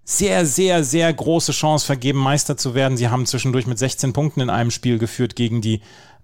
sehr, 0.04 0.46
sehr, 0.46 0.84
sehr 0.84 1.12
große 1.12 1.52
Chance 1.52 1.84
vergeben, 1.84 2.18
Meister 2.18 2.56
zu 2.56 2.74
werden. 2.74 2.96
Sie 2.96 3.08
haben 3.08 3.26
zwischendurch 3.26 3.66
mit 3.66 3.78
16 3.78 4.14
Punkten 4.14 4.40
in 4.40 4.48
einem 4.48 4.70
Spiel 4.70 4.98
geführt 4.98 5.36
gegen 5.36 5.60
die 5.60 5.82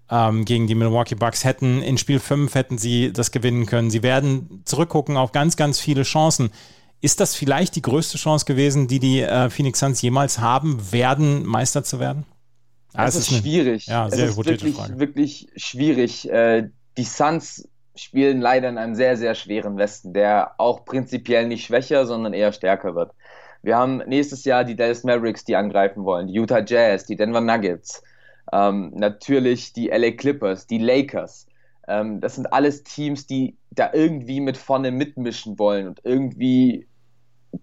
ähm, 0.09 0.45
gegen 0.45 0.67
die 0.67 0.75
Milwaukee 0.75 1.15
Bucks 1.15 1.43
hätten. 1.43 1.81
In 1.81 1.97
Spiel 1.97 2.19
5 2.19 2.53
hätten 2.55 2.77
sie 2.77 3.11
das 3.11 3.31
gewinnen 3.31 3.65
können. 3.65 3.89
Sie 3.89 4.03
werden 4.03 4.61
zurückgucken 4.65 5.17
auf 5.17 5.31
ganz, 5.31 5.57
ganz 5.57 5.79
viele 5.79 6.03
Chancen. 6.03 6.51
Ist 7.01 7.19
das 7.19 7.35
vielleicht 7.35 7.75
die 7.75 7.81
größte 7.81 8.17
Chance 8.17 8.45
gewesen, 8.45 8.87
die 8.87 8.99
die 8.99 9.21
äh, 9.21 9.49
Phoenix 9.49 9.79
Suns 9.79 10.01
jemals 10.01 10.39
haben 10.39 10.91
werden, 10.91 11.45
Meister 11.45 11.83
zu 11.83 11.99
werden? 11.99 12.25
Ah, 12.93 13.05
das 13.05 13.15
ist, 13.15 13.31
ist 13.31 13.39
schwierig. 13.39 13.87
Ja, 13.87 14.09
sehr 14.09 14.25
es 14.25 14.31
ist 14.31 14.45
wirklich, 14.45 14.75
Frage. 14.75 14.99
wirklich 14.99 15.47
schwierig. 15.55 16.29
Äh, 16.29 16.69
die 16.97 17.03
Suns 17.03 17.67
spielen 17.95 18.41
leider 18.41 18.69
in 18.69 18.77
einem 18.77 18.95
sehr, 18.95 19.17
sehr 19.17 19.35
schweren 19.35 19.77
Westen, 19.77 20.13
der 20.13 20.53
auch 20.57 20.85
prinzipiell 20.85 21.47
nicht 21.47 21.65
schwächer, 21.65 22.05
sondern 22.05 22.33
eher 22.33 22.51
stärker 22.51 22.95
wird. 22.95 23.11
Wir 23.61 23.77
haben 23.77 23.97
nächstes 24.05 24.45
Jahr 24.45 24.63
die 24.63 24.75
Dallas 24.75 25.03
Mavericks, 25.03 25.43
die 25.43 25.55
angreifen 25.55 26.05
wollen, 26.05 26.27
die 26.27 26.39
Utah 26.39 26.63
Jazz, 26.63 27.05
die 27.05 27.15
Denver 27.15 27.41
Nuggets, 27.41 28.03
ähm, 28.51 28.91
natürlich 28.95 29.73
die 29.73 29.87
LA 29.89 30.11
Clippers, 30.11 30.67
die 30.67 30.77
Lakers. 30.77 31.47
Ähm, 31.87 32.21
das 32.21 32.35
sind 32.35 32.51
alles 32.51 32.83
Teams, 32.83 33.27
die 33.27 33.55
da 33.71 33.91
irgendwie 33.93 34.39
mit 34.39 34.57
vorne 34.57 34.91
mitmischen 34.91 35.59
wollen 35.59 35.87
und 35.87 36.01
irgendwie 36.03 36.87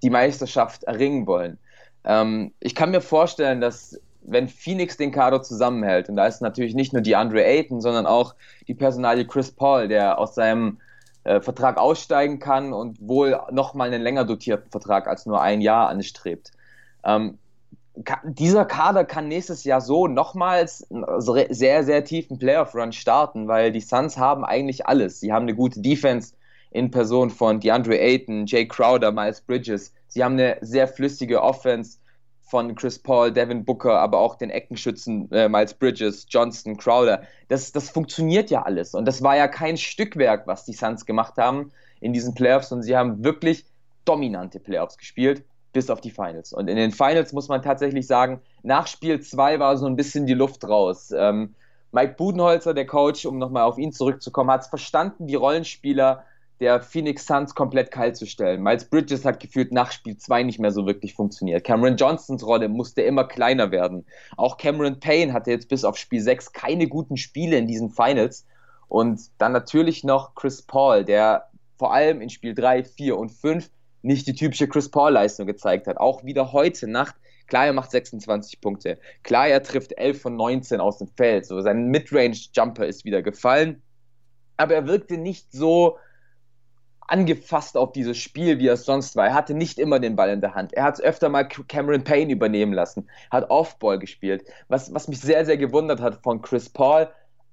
die 0.02 0.10
Meisterschaft 0.10 0.84
erringen 0.84 1.26
wollen. 1.26 1.58
Ähm, 2.04 2.52
ich 2.60 2.74
kann 2.74 2.90
mir 2.90 3.00
vorstellen, 3.00 3.60
dass 3.60 4.00
wenn 4.24 4.48
Phoenix 4.48 4.96
den 4.96 5.10
Kader 5.10 5.42
zusammenhält, 5.42 6.08
und 6.08 6.16
da 6.16 6.26
ist 6.26 6.42
natürlich 6.42 6.74
nicht 6.74 6.92
nur 6.92 7.02
die 7.02 7.16
Andre 7.16 7.44
Ayton, 7.44 7.80
sondern 7.80 8.06
auch 8.06 8.34
die 8.68 8.74
Personalie 8.74 9.26
Chris 9.26 9.50
Paul, 9.50 9.88
der 9.88 10.18
aus 10.18 10.34
seinem 10.34 10.78
äh, 11.24 11.40
Vertrag 11.40 11.76
aussteigen 11.76 12.38
kann 12.38 12.72
und 12.72 12.98
wohl 13.00 13.38
nochmal 13.50 13.88
einen 13.88 14.02
länger 14.02 14.24
dotierten 14.24 14.70
Vertrag 14.70 15.08
als 15.08 15.26
nur 15.26 15.40
ein 15.40 15.60
Jahr 15.60 15.88
anstrebt. 15.88 16.52
Ähm, 17.04 17.38
dieser 18.24 18.64
Kader 18.64 19.04
kann 19.04 19.28
nächstes 19.28 19.64
Jahr 19.64 19.80
so 19.80 20.06
nochmals 20.06 20.86
sehr, 21.48 21.84
sehr 21.84 22.04
tiefen 22.04 22.38
Playoff-Run 22.38 22.92
starten, 22.92 23.48
weil 23.48 23.70
die 23.70 23.80
Suns 23.80 24.16
haben 24.16 24.44
eigentlich 24.44 24.86
alles. 24.86 25.20
Sie 25.20 25.32
haben 25.32 25.42
eine 25.42 25.54
gute 25.54 25.80
Defense 25.80 26.34
in 26.70 26.90
Person 26.90 27.30
von 27.30 27.60
DeAndre 27.60 27.98
Ayton, 27.98 28.46
Jay 28.46 28.66
Crowder, 28.66 29.12
Miles 29.12 29.42
Bridges. 29.42 29.92
Sie 30.08 30.24
haben 30.24 30.34
eine 30.34 30.56
sehr 30.62 30.88
flüssige 30.88 31.42
Offense 31.42 31.98
von 32.40 32.74
Chris 32.74 32.98
Paul, 32.98 33.30
Devin 33.30 33.64
Booker, 33.64 33.98
aber 33.98 34.18
auch 34.18 34.36
den 34.36 34.50
Eckenschützen 34.50 35.30
äh, 35.30 35.48
Miles 35.48 35.74
Bridges, 35.74 36.26
Johnston, 36.28 36.78
Crowder. 36.78 37.22
Das, 37.48 37.72
das 37.72 37.90
funktioniert 37.90 38.50
ja 38.50 38.62
alles. 38.62 38.94
Und 38.94 39.06
das 39.06 39.22
war 39.22 39.36
ja 39.36 39.48
kein 39.48 39.76
Stückwerk, 39.76 40.46
was 40.46 40.64
die 40.64 40.72
Suns 40.72 41.04
gemacht 41.04 41.34
haben 41.36 41.72
in 42.00 42.14
diesen 42.14 42.34
Playoffs. 42.34 42.72
Und 42.72 42.82
sie 42.82 42.96
haben 42.96 43.22
wirklich 43.22 43.66
dominante 44.04 44.60
Playoffs 44.60 44.96
gespielt 44.96 45.44
bis 45.72 45.90
auf 45.90 46.00
die 46.00 46.10
Finals. 46.10 46.52
Und 46.52 46.68
in 46.68 46.76
den 46.76 46.92
Finals 46.92 47.32
muss 47.32 47.48
man 47.48 47.62
tatsächlich 47.62 48.06
sagen, 48.06 48.40
nach 48.62 48.86
Spiel 48.86 49.20
2 49.20 49.58
war 49.58 49.76
so 49.76 49.86
ein 49.86 49.96
bisschen 49.96 50.26
die 50.26 50.34
Luft 50.34 50.66
raus. 50.68 51.12
Ähm, 51.16 51.54
Mike 51.92 52.14
Budenholzer, 52.16 52.74
der 52.74 52.86
Coach, 52.86 53.26
um 53.26 53.38
nochmal 53.38 53.64
auf 53.64 53.78
ihn 53.78 53.92
zurückzukommen, 53.92 54.50
hat 54.50 54.62
es 54.62 54.68
verstanden, 54.68 55.26
die 55.26 55.34
Rollenspieler 55.34 56.24
der 56.60 56.80
Phoenix 56.80 57.26
Suns 57.26 57.54
komplett 57.54 57.90
kalt 57.90 58.16
zu 58.16 58.24
stellen. 58.24 58.62
Miles 58.62 58.84
Bridges 58.84 59.24
hat 59.24 59.40
gefühlt 59.40 59.72
nach 59.72 59.90
Spiel 59.90 60.16
2 60.16 60.44
nicht 60.44 60.60
mehr 60.60 60.70
so 60.70 60.86
wirklich 60.86 61.14
funktioniert. 61.14 61.64
Cameron 61.64 61.96
Johnsons 61.96 62.46
Rolle 62.46 62.68
musste 62.68 63.02
immer 63.02 63.24
kleiner 63.24 63.72
werden. 63.72 64.06
Auch 64.36 64.58
Cameron 64.58 65.00
Payne 65.00 65.32
hatte 65.32 65.50
jetzt 65.50 65.68
bis 65.68 65.84
auf 65.84 65.96
Spiel 65.96 66.20
6 66.20 66.52
keine 66.52 66.86
guten 66.86 67.16
Spiele 67.16 67.56
in 67.56 67.66
diesen 67.66 67.90
Finals. 67.90 68.46
Und 68.88 69.22
dann 69.38 69.52
natürlich 69.52 70.04
noch 70.04 70.36
Chris 70.36 70.62
Paul, 70.62 71.04
der 71.04 71.48
vor 71.78 71.92
allem 71.92 72.20
in 72.20 72.30
Spiel 72.30 72.54
3, 72.54 72.84
4 72.84 73.18
und 73.18 73.30
5 73.30 73.68
nicht 74.02 74.26
die 74.26 74.34
typische 74.34 74.68
Chris 74.68 74.90
Paul-Leistung 74.90 75.46
gezeigt 75.46 75.86
hat. 75.86 75.96
Auch 75.96 76.24
wieder 76.24 76.52
heute 76.52 76.86
Nacht. 76.86 77.16
Klar, 77.46 77.66
er 77.66 77.72
macht 77.72 77.90
26 77.90 78.60
Punkte. 78.60 78.98
Klar, 79.22 79.48
er 79.48 79.62
trifft 79.62 79.92
11 79.98 80.20
von 80.20 80.36
19 80.36 80.80
aus 80.80 80.98
dem 80.98 81.08
Feld. 81.08 81.46
So, 81.46 81.60
sein 81.60 81.88
Midrange-Jumper 81.88 82.86
ist 82.86 83.04
wieder 83.04 83.22
gefallen. 83.22 83.82
Aber 84.56 84.74
er 84.74 84.86
wirkte 84.86 85.18
nicht 85.18 85.50
so 85.52 85.98
angefasst 87.12 87.76
auf 87.76 87.92
dieses 87.92 88.16
Spiel, 88.16 88.58
wie 88.58 88.68
er 88.68 88.74
es 88.74 88.84
sonst 88.84 89.16
war. 89.16 89.26
Er 89.26 89.34
hatte 89.34 89.54
nicht 89.54 89.78
immer 89.78 90.00
den 90.00 90.16
Ball 90.16 90.30
in 90.30 90.40
der 90.40 90.54
Hand. 90.54 90.72
Er 90.72 90.84
hat 90.84 90.94
es 90.94 91.00
öfter 91.00 91.28
mal 91.28 91.44
Cameron 91.44 92.04
Payne 92.04 92.32
übernehmen 92.32 92.72
lassen, 92.72 93.08
hat 93.30 93.50
Offball 93.50 93.98
gespielt, 93.98 94.44
was, 94.68 94.94
was 94.94 95.08
mich 95.08 95.20
sehr, 95.20 95.44
sehr 95.44 95.58
gewundert 95.58 96.00
hat 96.00 96.22
von 96.22 96.40
Chris 96.40 96.70
Paul. 96.70 97.08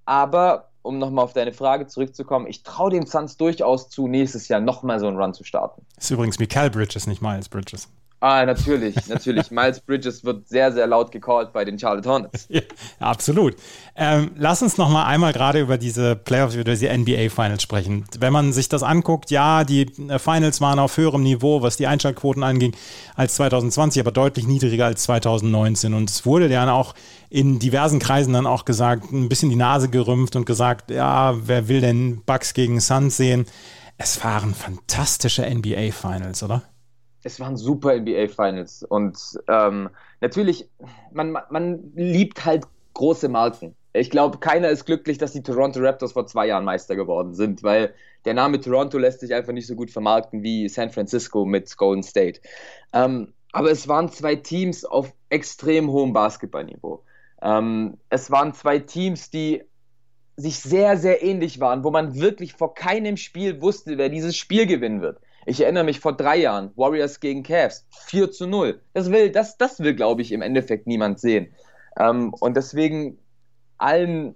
Aber 0.05 0.68
um 0.81 0.97
nochmal 0.97 1.25
auf 1.25 1.33
deine 1.33 1.53
Frage 1.53 1.87
zurückzukommen, 1.87 2.47
ich 2.47 2.63
traue 2.63 2.91
den 2.91 3.05
Suns 3.05 3.37
durchaus 3.37 3.89
zu, 3.89 4.07
nächstes 4.07 4.47
Jahr 4.47 4.59
nochmal 4.59 4.99
so 4.99 5.07
einen 5.07 5.17
Run 5.17 5.33
zu 5.33 5.43
starten. 5.43 5.85
Ist 5.97 6.11
übrigens 6.11 6.39
Mikael 6.39 6.69
Bridges, 6.69 7.07
nicht 7.07 7.21
Miles 7.21 7.49
Bridges. 7.49 7.89
Ah, 8.21 8.45
natürlich, 8.45 8.95
natürlich. 9.07 9.49
Miles 9.51 9.79
Bridges 9.79 10.25
wird 10.25 10.47
sehr, 10.49 10.73
sehr 10.73 10.87
laut 10.87 11.11
gecallt 11.11 11.53
bei 11.53 11.63
den 11.63 11.79
Charlotte 11.79 12.09
Hornets. 12.09 12.47
Ja, 12.59 12.61
absolut. 12.99 13.55
Ähm, 13.95 14.31
lass 14.35 14.61
uns 14.61 14.77
noch 14.77 14.89
mal 14.89 15.05
einmal 15.05 15.33
gerade 15.33 15.61
über 15.61 15.77
diese 15.77 16.15
Playoffs, 16.15 16.55
über 16.55 16.63
diese 16.63 16.89
NBA 16.89 17.29
Finals 17.29 17.61
sprechen. 17.61 18.05
Wenn 18.19 18.33
man 18.33 18.51
sich 18.53 18.67
das 18.67 18.83
anguckt, 18.83 19.31
ja, 19.31 19.63
die 19.63 19.83
äh, 20.09 20.19
Finals 20.19 20.59
waren 20.59 20.79
auf 20.79 20.97
höherem 20.97 21.23
Niveau, 21.23 21.61
was 21.61 21.77
die 21.77 21.87
Einschaltquoten 21.87 22.43
anging, 22.43 22.75
als 23.15 23.35
2020, 23.35 24.01
aber 24.01 24.11
deutlich 24.11 24.47
niedriger 24.47 24.85
als 24.85 25.03
2019. 25.03 25.93
Und 25.93 26.09
es 26.09 26.25
wurde 26.25 26.49
dann 26.49 26.69
auch 26.69 26.95
in 27.29 27.59
diversen 27.59 27.99
Kreisen 27.99 28.33
dann 28.33 28.47
auch 28.47 28.65
gesagt, 28.65 29.11
ein 29.11 29.29
bisschen 29.29 29.49
die 29.49 29.55
Nase 29.55 29.89
gerümpft 29.89 30.35
und 30.35 30.45
gesagt, 30.45 30.91
ja, 30.91 31.35
wer 31.47 31.67
will 31.67 31.81
denn 31.81 32.21
Bucks 32.25 32.53
gegen 32.53 32.81
Suns 32.81 33.15
sehen? 33.15 33.45
Es 33.97 34.23
waren 34.23 34.53
fantastische 34.55 35.43
NBA 35.43 35.91
Finals, 35.91 36.41
oder? 36.43 36.63
Es 37.29 37.39
waren 37.39 37.57
super 37.57 37.95
NBA 37.95 38.27
Finals 38.27 38.83
und 38.83 39.17
ähm, 39.47 39.89
natürlich, 40.21 40.69
man, 41.11 41.37
man 41.49 41.91
liebt 41.95 42.45
halt 42.45 42.65
große 42.93 43.29
Marken. 43.29 43.75
Ich 43.93 44.09
glaube, 44.09 44.37
keiner 44.39 44.69
ist 44.69 44.85
glücklich, 44.85 45.17
dass 45.17 45.33
die 45.33 45.41
Toronto 45.41 45.79
Raptors 45.79 46.13
vor 46.13 46.27
zwei 46.27 46.47
Jahren 46.47 46.65
Meister 46.65 46.95
geworden 46.95 47.33
sind, 47.33 47.63
weil 47.63 47.93
der 48.25 48.33
Name 48.33 48.59
Toronto 48.59 48.97
lässt 48.97 49.21
sich 49.21 49.33
einfach 49.33 49.53
nicht 49.53 49.67
so 49.67 49.75
gut 49.75 49.89
vermarkten 49.89 50.43
wie 50.43 50.69
San 50.69 50.91
Francisco 50.91 51.45
mit 51.45 51.75
Golden 51.77 52.03
State. 52.03 52.41
Ähm, 52.93 53.33
aber 53.51 53.71
es 53.71 53.87
waren 53.87 54.09
zwei 54.09 54.35
Teams 54.35 54.85
auf 54.85 55.13
extrem 55.29 55.89
hohem 55.91 56.13
Basketballniveau. 56.13 57.03
Ähm, 57.41 57.97
es 58.09 58.29
waren 58.29 58.53
zwei 58.53 58.79
Teams, 58.79 59.31
die 59.31 59.63
sich 60.35 60.59
sehr, 60.59 60.97
sehr 60.97 61.23
ähnlich 61.23 61.59
waren, 61.59 61.83
wo 61.83 61.91
man 61.91 62.19
wirklich 62.19 62.53
vor 62.53 62.73
keinem 62.73 63.17
Spiel 63.17 63.61
wusste, 63.61 63.97
wer 63.97 64.09
dieses 64.09 64.37
Spiel 64.37 64.67
gewinnen 64.67 65.01
wird. 65.01 65.19
Ich 65.45 65.61
erinnere 65.61 65.83
mich 65.83 65.99
vor 65.99 66.15
drei 66.15 66.37
Jahren, 66.37 66.71
Warriors 66.75 67.19
gegen 67.19 67.43
Cavs, 67.43 67.85
4 68.07 68.31
zu 68.31 68.47
0. 68.47 68.81
Das 68.93 69.11
will, 69.11 69.31
das, 69.31 69.57
das 69.57 69.79
will, 69.79 69.95
glaube 69.95 70.21
ich, 70.21 70.31
im 70.31 70.41
Endeffekt 70.41 70.87
niemand 70.87 71.19
sehen. 71.19 71.53
Ähm, 71.97 72.33
und 72.39 72.55
deswegen 72.57 73.17
allen, 73.77 74.35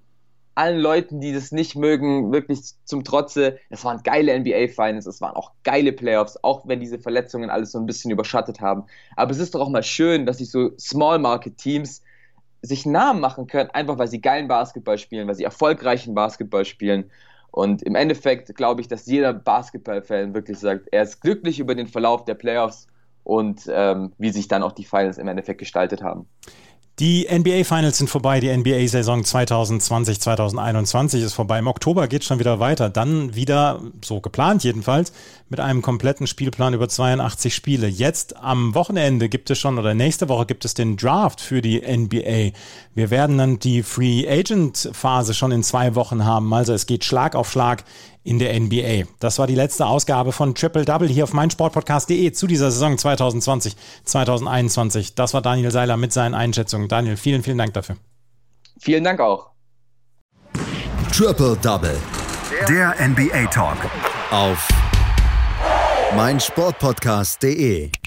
allen 0.55 0.79
Leuten, 0.79 1.19
die 1.19 1.33
das 1.33 1.51
nicht 1.51 1.75
mögen, 1.75 2.31
wirklich 2.31 2.61
zum 2.85 3.03
Trotze, 3.03 3.59
es 3.69 3.83
waren 3.83 4.01
geile 4.03 4.37
NBA-Finals, 4.39 5.05
es 5.05 5.21
waren 5.21 5.35
auch 5.35 5.51
geile 5.63 5.91
Playoffs, 5.91 6.37
auch 6.41 6.67
wenn 6.67 6.79
diese 6.79 6.99
Verletzungen 6.99 7.49
alles 7.49 7.71
so 7.71 7.79
ein 7.79 7.85
bisschen 7.85 8.11
überschattet 8.11 8.61
haben. 8.61 8.85
Aber 9.15 9.31
es 9.31 9.39
ist 9.39 9.55
doch 9.55 9.61
auch 9.61 9.69
mal 9.69 9.83
schön, 9.83 10.25
dass 10.25 10.37
sich 10.37 10.51
so 10.51 10.71
Small-Market-Teams 10.77 12.01
sich 12.61 12.85
Namen 12.85 13.19
machen 13.19 13.47
können, 13.47 13.69
einfach 13.71 13.97
weil 13.97 14.07
sie 14.07 14.21
geilen 14.21 14.47
Basketball 14.47 14.97
spielen, 14.97 15.27
weil 15.27 15.35
sie 15.35 15.43
erfolgreichen 15.43 16.13
Basketball 16.13 16.63
spielen. 16.63 17.11
Und 17.53 17.83
im 17.83 17.93
Endeffekt 17.93 18.55
glaube 18.55 18.81
ich, 18.81 18.87
dass 18.87 19.05
jeder 19.05 19.31
Basketball-Fan 19.31 20.33
wirklich 20.33 20.57
sagt, 20.57 20.87
er 20.91 21.03
ist 21.03 21.21
glücklich 21.21 21.59
über 21.59 21.75
den 21.75 21.85
Verlauf 21.85 22.25
der 22.25 22.33
Playoffs 22.33 22.87
und 23.23 23.69
ähm, 23.71 24.11
wie 24.17 24.31
sich 24.31 24.47
dann 24.47 24.63
auch 24.63 24.71
die 24.71 24.85
Finals 24.85 25.19
im 25.19 25.27
Endeffekt 25.27 25.59
gestaltet 25.59 26.01
haben. 26.01 26.27
Die 26.99 27.27
NBA 27.27 27.63
Finals 27.63 27.97
sind 27.97 28.07
vorbei, 28.07 28.39
die 28.39 28.55
NBA 28.55 28.87
Saison 28.87 29.23
2020, 29.23 30.21
2021 30.21 31.23
ist 31.23 31.33
vorbei. 31.33 31.57
Im 31.57 31.65
Oktober 31.65 32.07
geht 32.07 32.23
schon 32.23 32.37
wieder 32.37 32.59
weiter. 32.59 32.91
Dann 32.91 33.33
wieder, 33.33 33.81
so 34.05 34.21
geplant 34.21 34.63
jedenfalls, 34.63 35.11
mit 35.49 35.59
einem 35.59 35.81
kompletten 35.81 36.27
Spielplan 36.27 36.75
über 36.75 36.87
82 36.87 37.55
Spiele. 37.55 37.87
Jetzt 37.87 38.37
am 38.37 38.75
Wochenende 38.75 39.27
gibt 39.27 39.49
es 39.49 39.57
schon, 39.57 39.79
oder 39.79 39.95
nächste 39.95 40.29
Woche 40.29 40.45
gibt 40.45 40.65
es 40.65 40.75
den 40.75 40.95
Draft 40.95 41.41
für 41.41 41.63
die 41.63 41.81
NBA. 41.81 42.55
Wir 42.93 43.09
werden 43.09 43.39
dann 43.39 43.57
die 43.57 43.81
Free 43.81 44.29
Agent 44.29 44.91
Phase 44.93 45.33
schon 45.33 45.51
in 45.51 45.63
zwei 45.63 45.95
Wochen 45.95 46.25
haben. 46.25 46.53
Also 46.53 46.73
es 46.73 46.85
geht 46.85 47.05
Schlag 47.05 47.35
auf 47.35 47.49
Schlag 47.49 47.85
in 48.23 48.39
der 48.39 48.57
NBA. 48.59 49.03
Das 49.19 49.39
war 49.39 49.47
die 49.47 49.55
letzte 49.55 49.85
Ausgabe 49.85 50.31
von 50.31 50.55
Triple 50.55 50.85
Double 50.85 51.07
hier 51.07 51.23
auf 51.23 51.33
meinsportpodcast.de 51.33 52.31
zu 52.31 52.47
dieser 52.47 52.71
Saison 52.71 52.97
2020, 52.97 53.75
2021. 54.05 55.15
Das 55.15 55.33
war 55.33 55.41
Daniel 55.41 55.71
Seiler 55.71 55.97
mit 55.97 56.13
seinen 56.13 56.33
Einschätzungen. 56.33 56.87
Daniel, 56.87 57.17
vielen, 57.17 57.43
vielen 57.43 57.57
Dank 57.57 57.73
dafür. 57.73 57.97
Vielen 58.79 59.03
Dank 59.03 59.19
auch. 59.19 59.51
Triple 61.11 61.57
Double. 61.61 61.97
Der 62.67 62.95
NBA 62.99 63.45
Talk. 63.47 63.77
Auf 64.31 64.67
meinsportpodcast.de. 66.15 68.02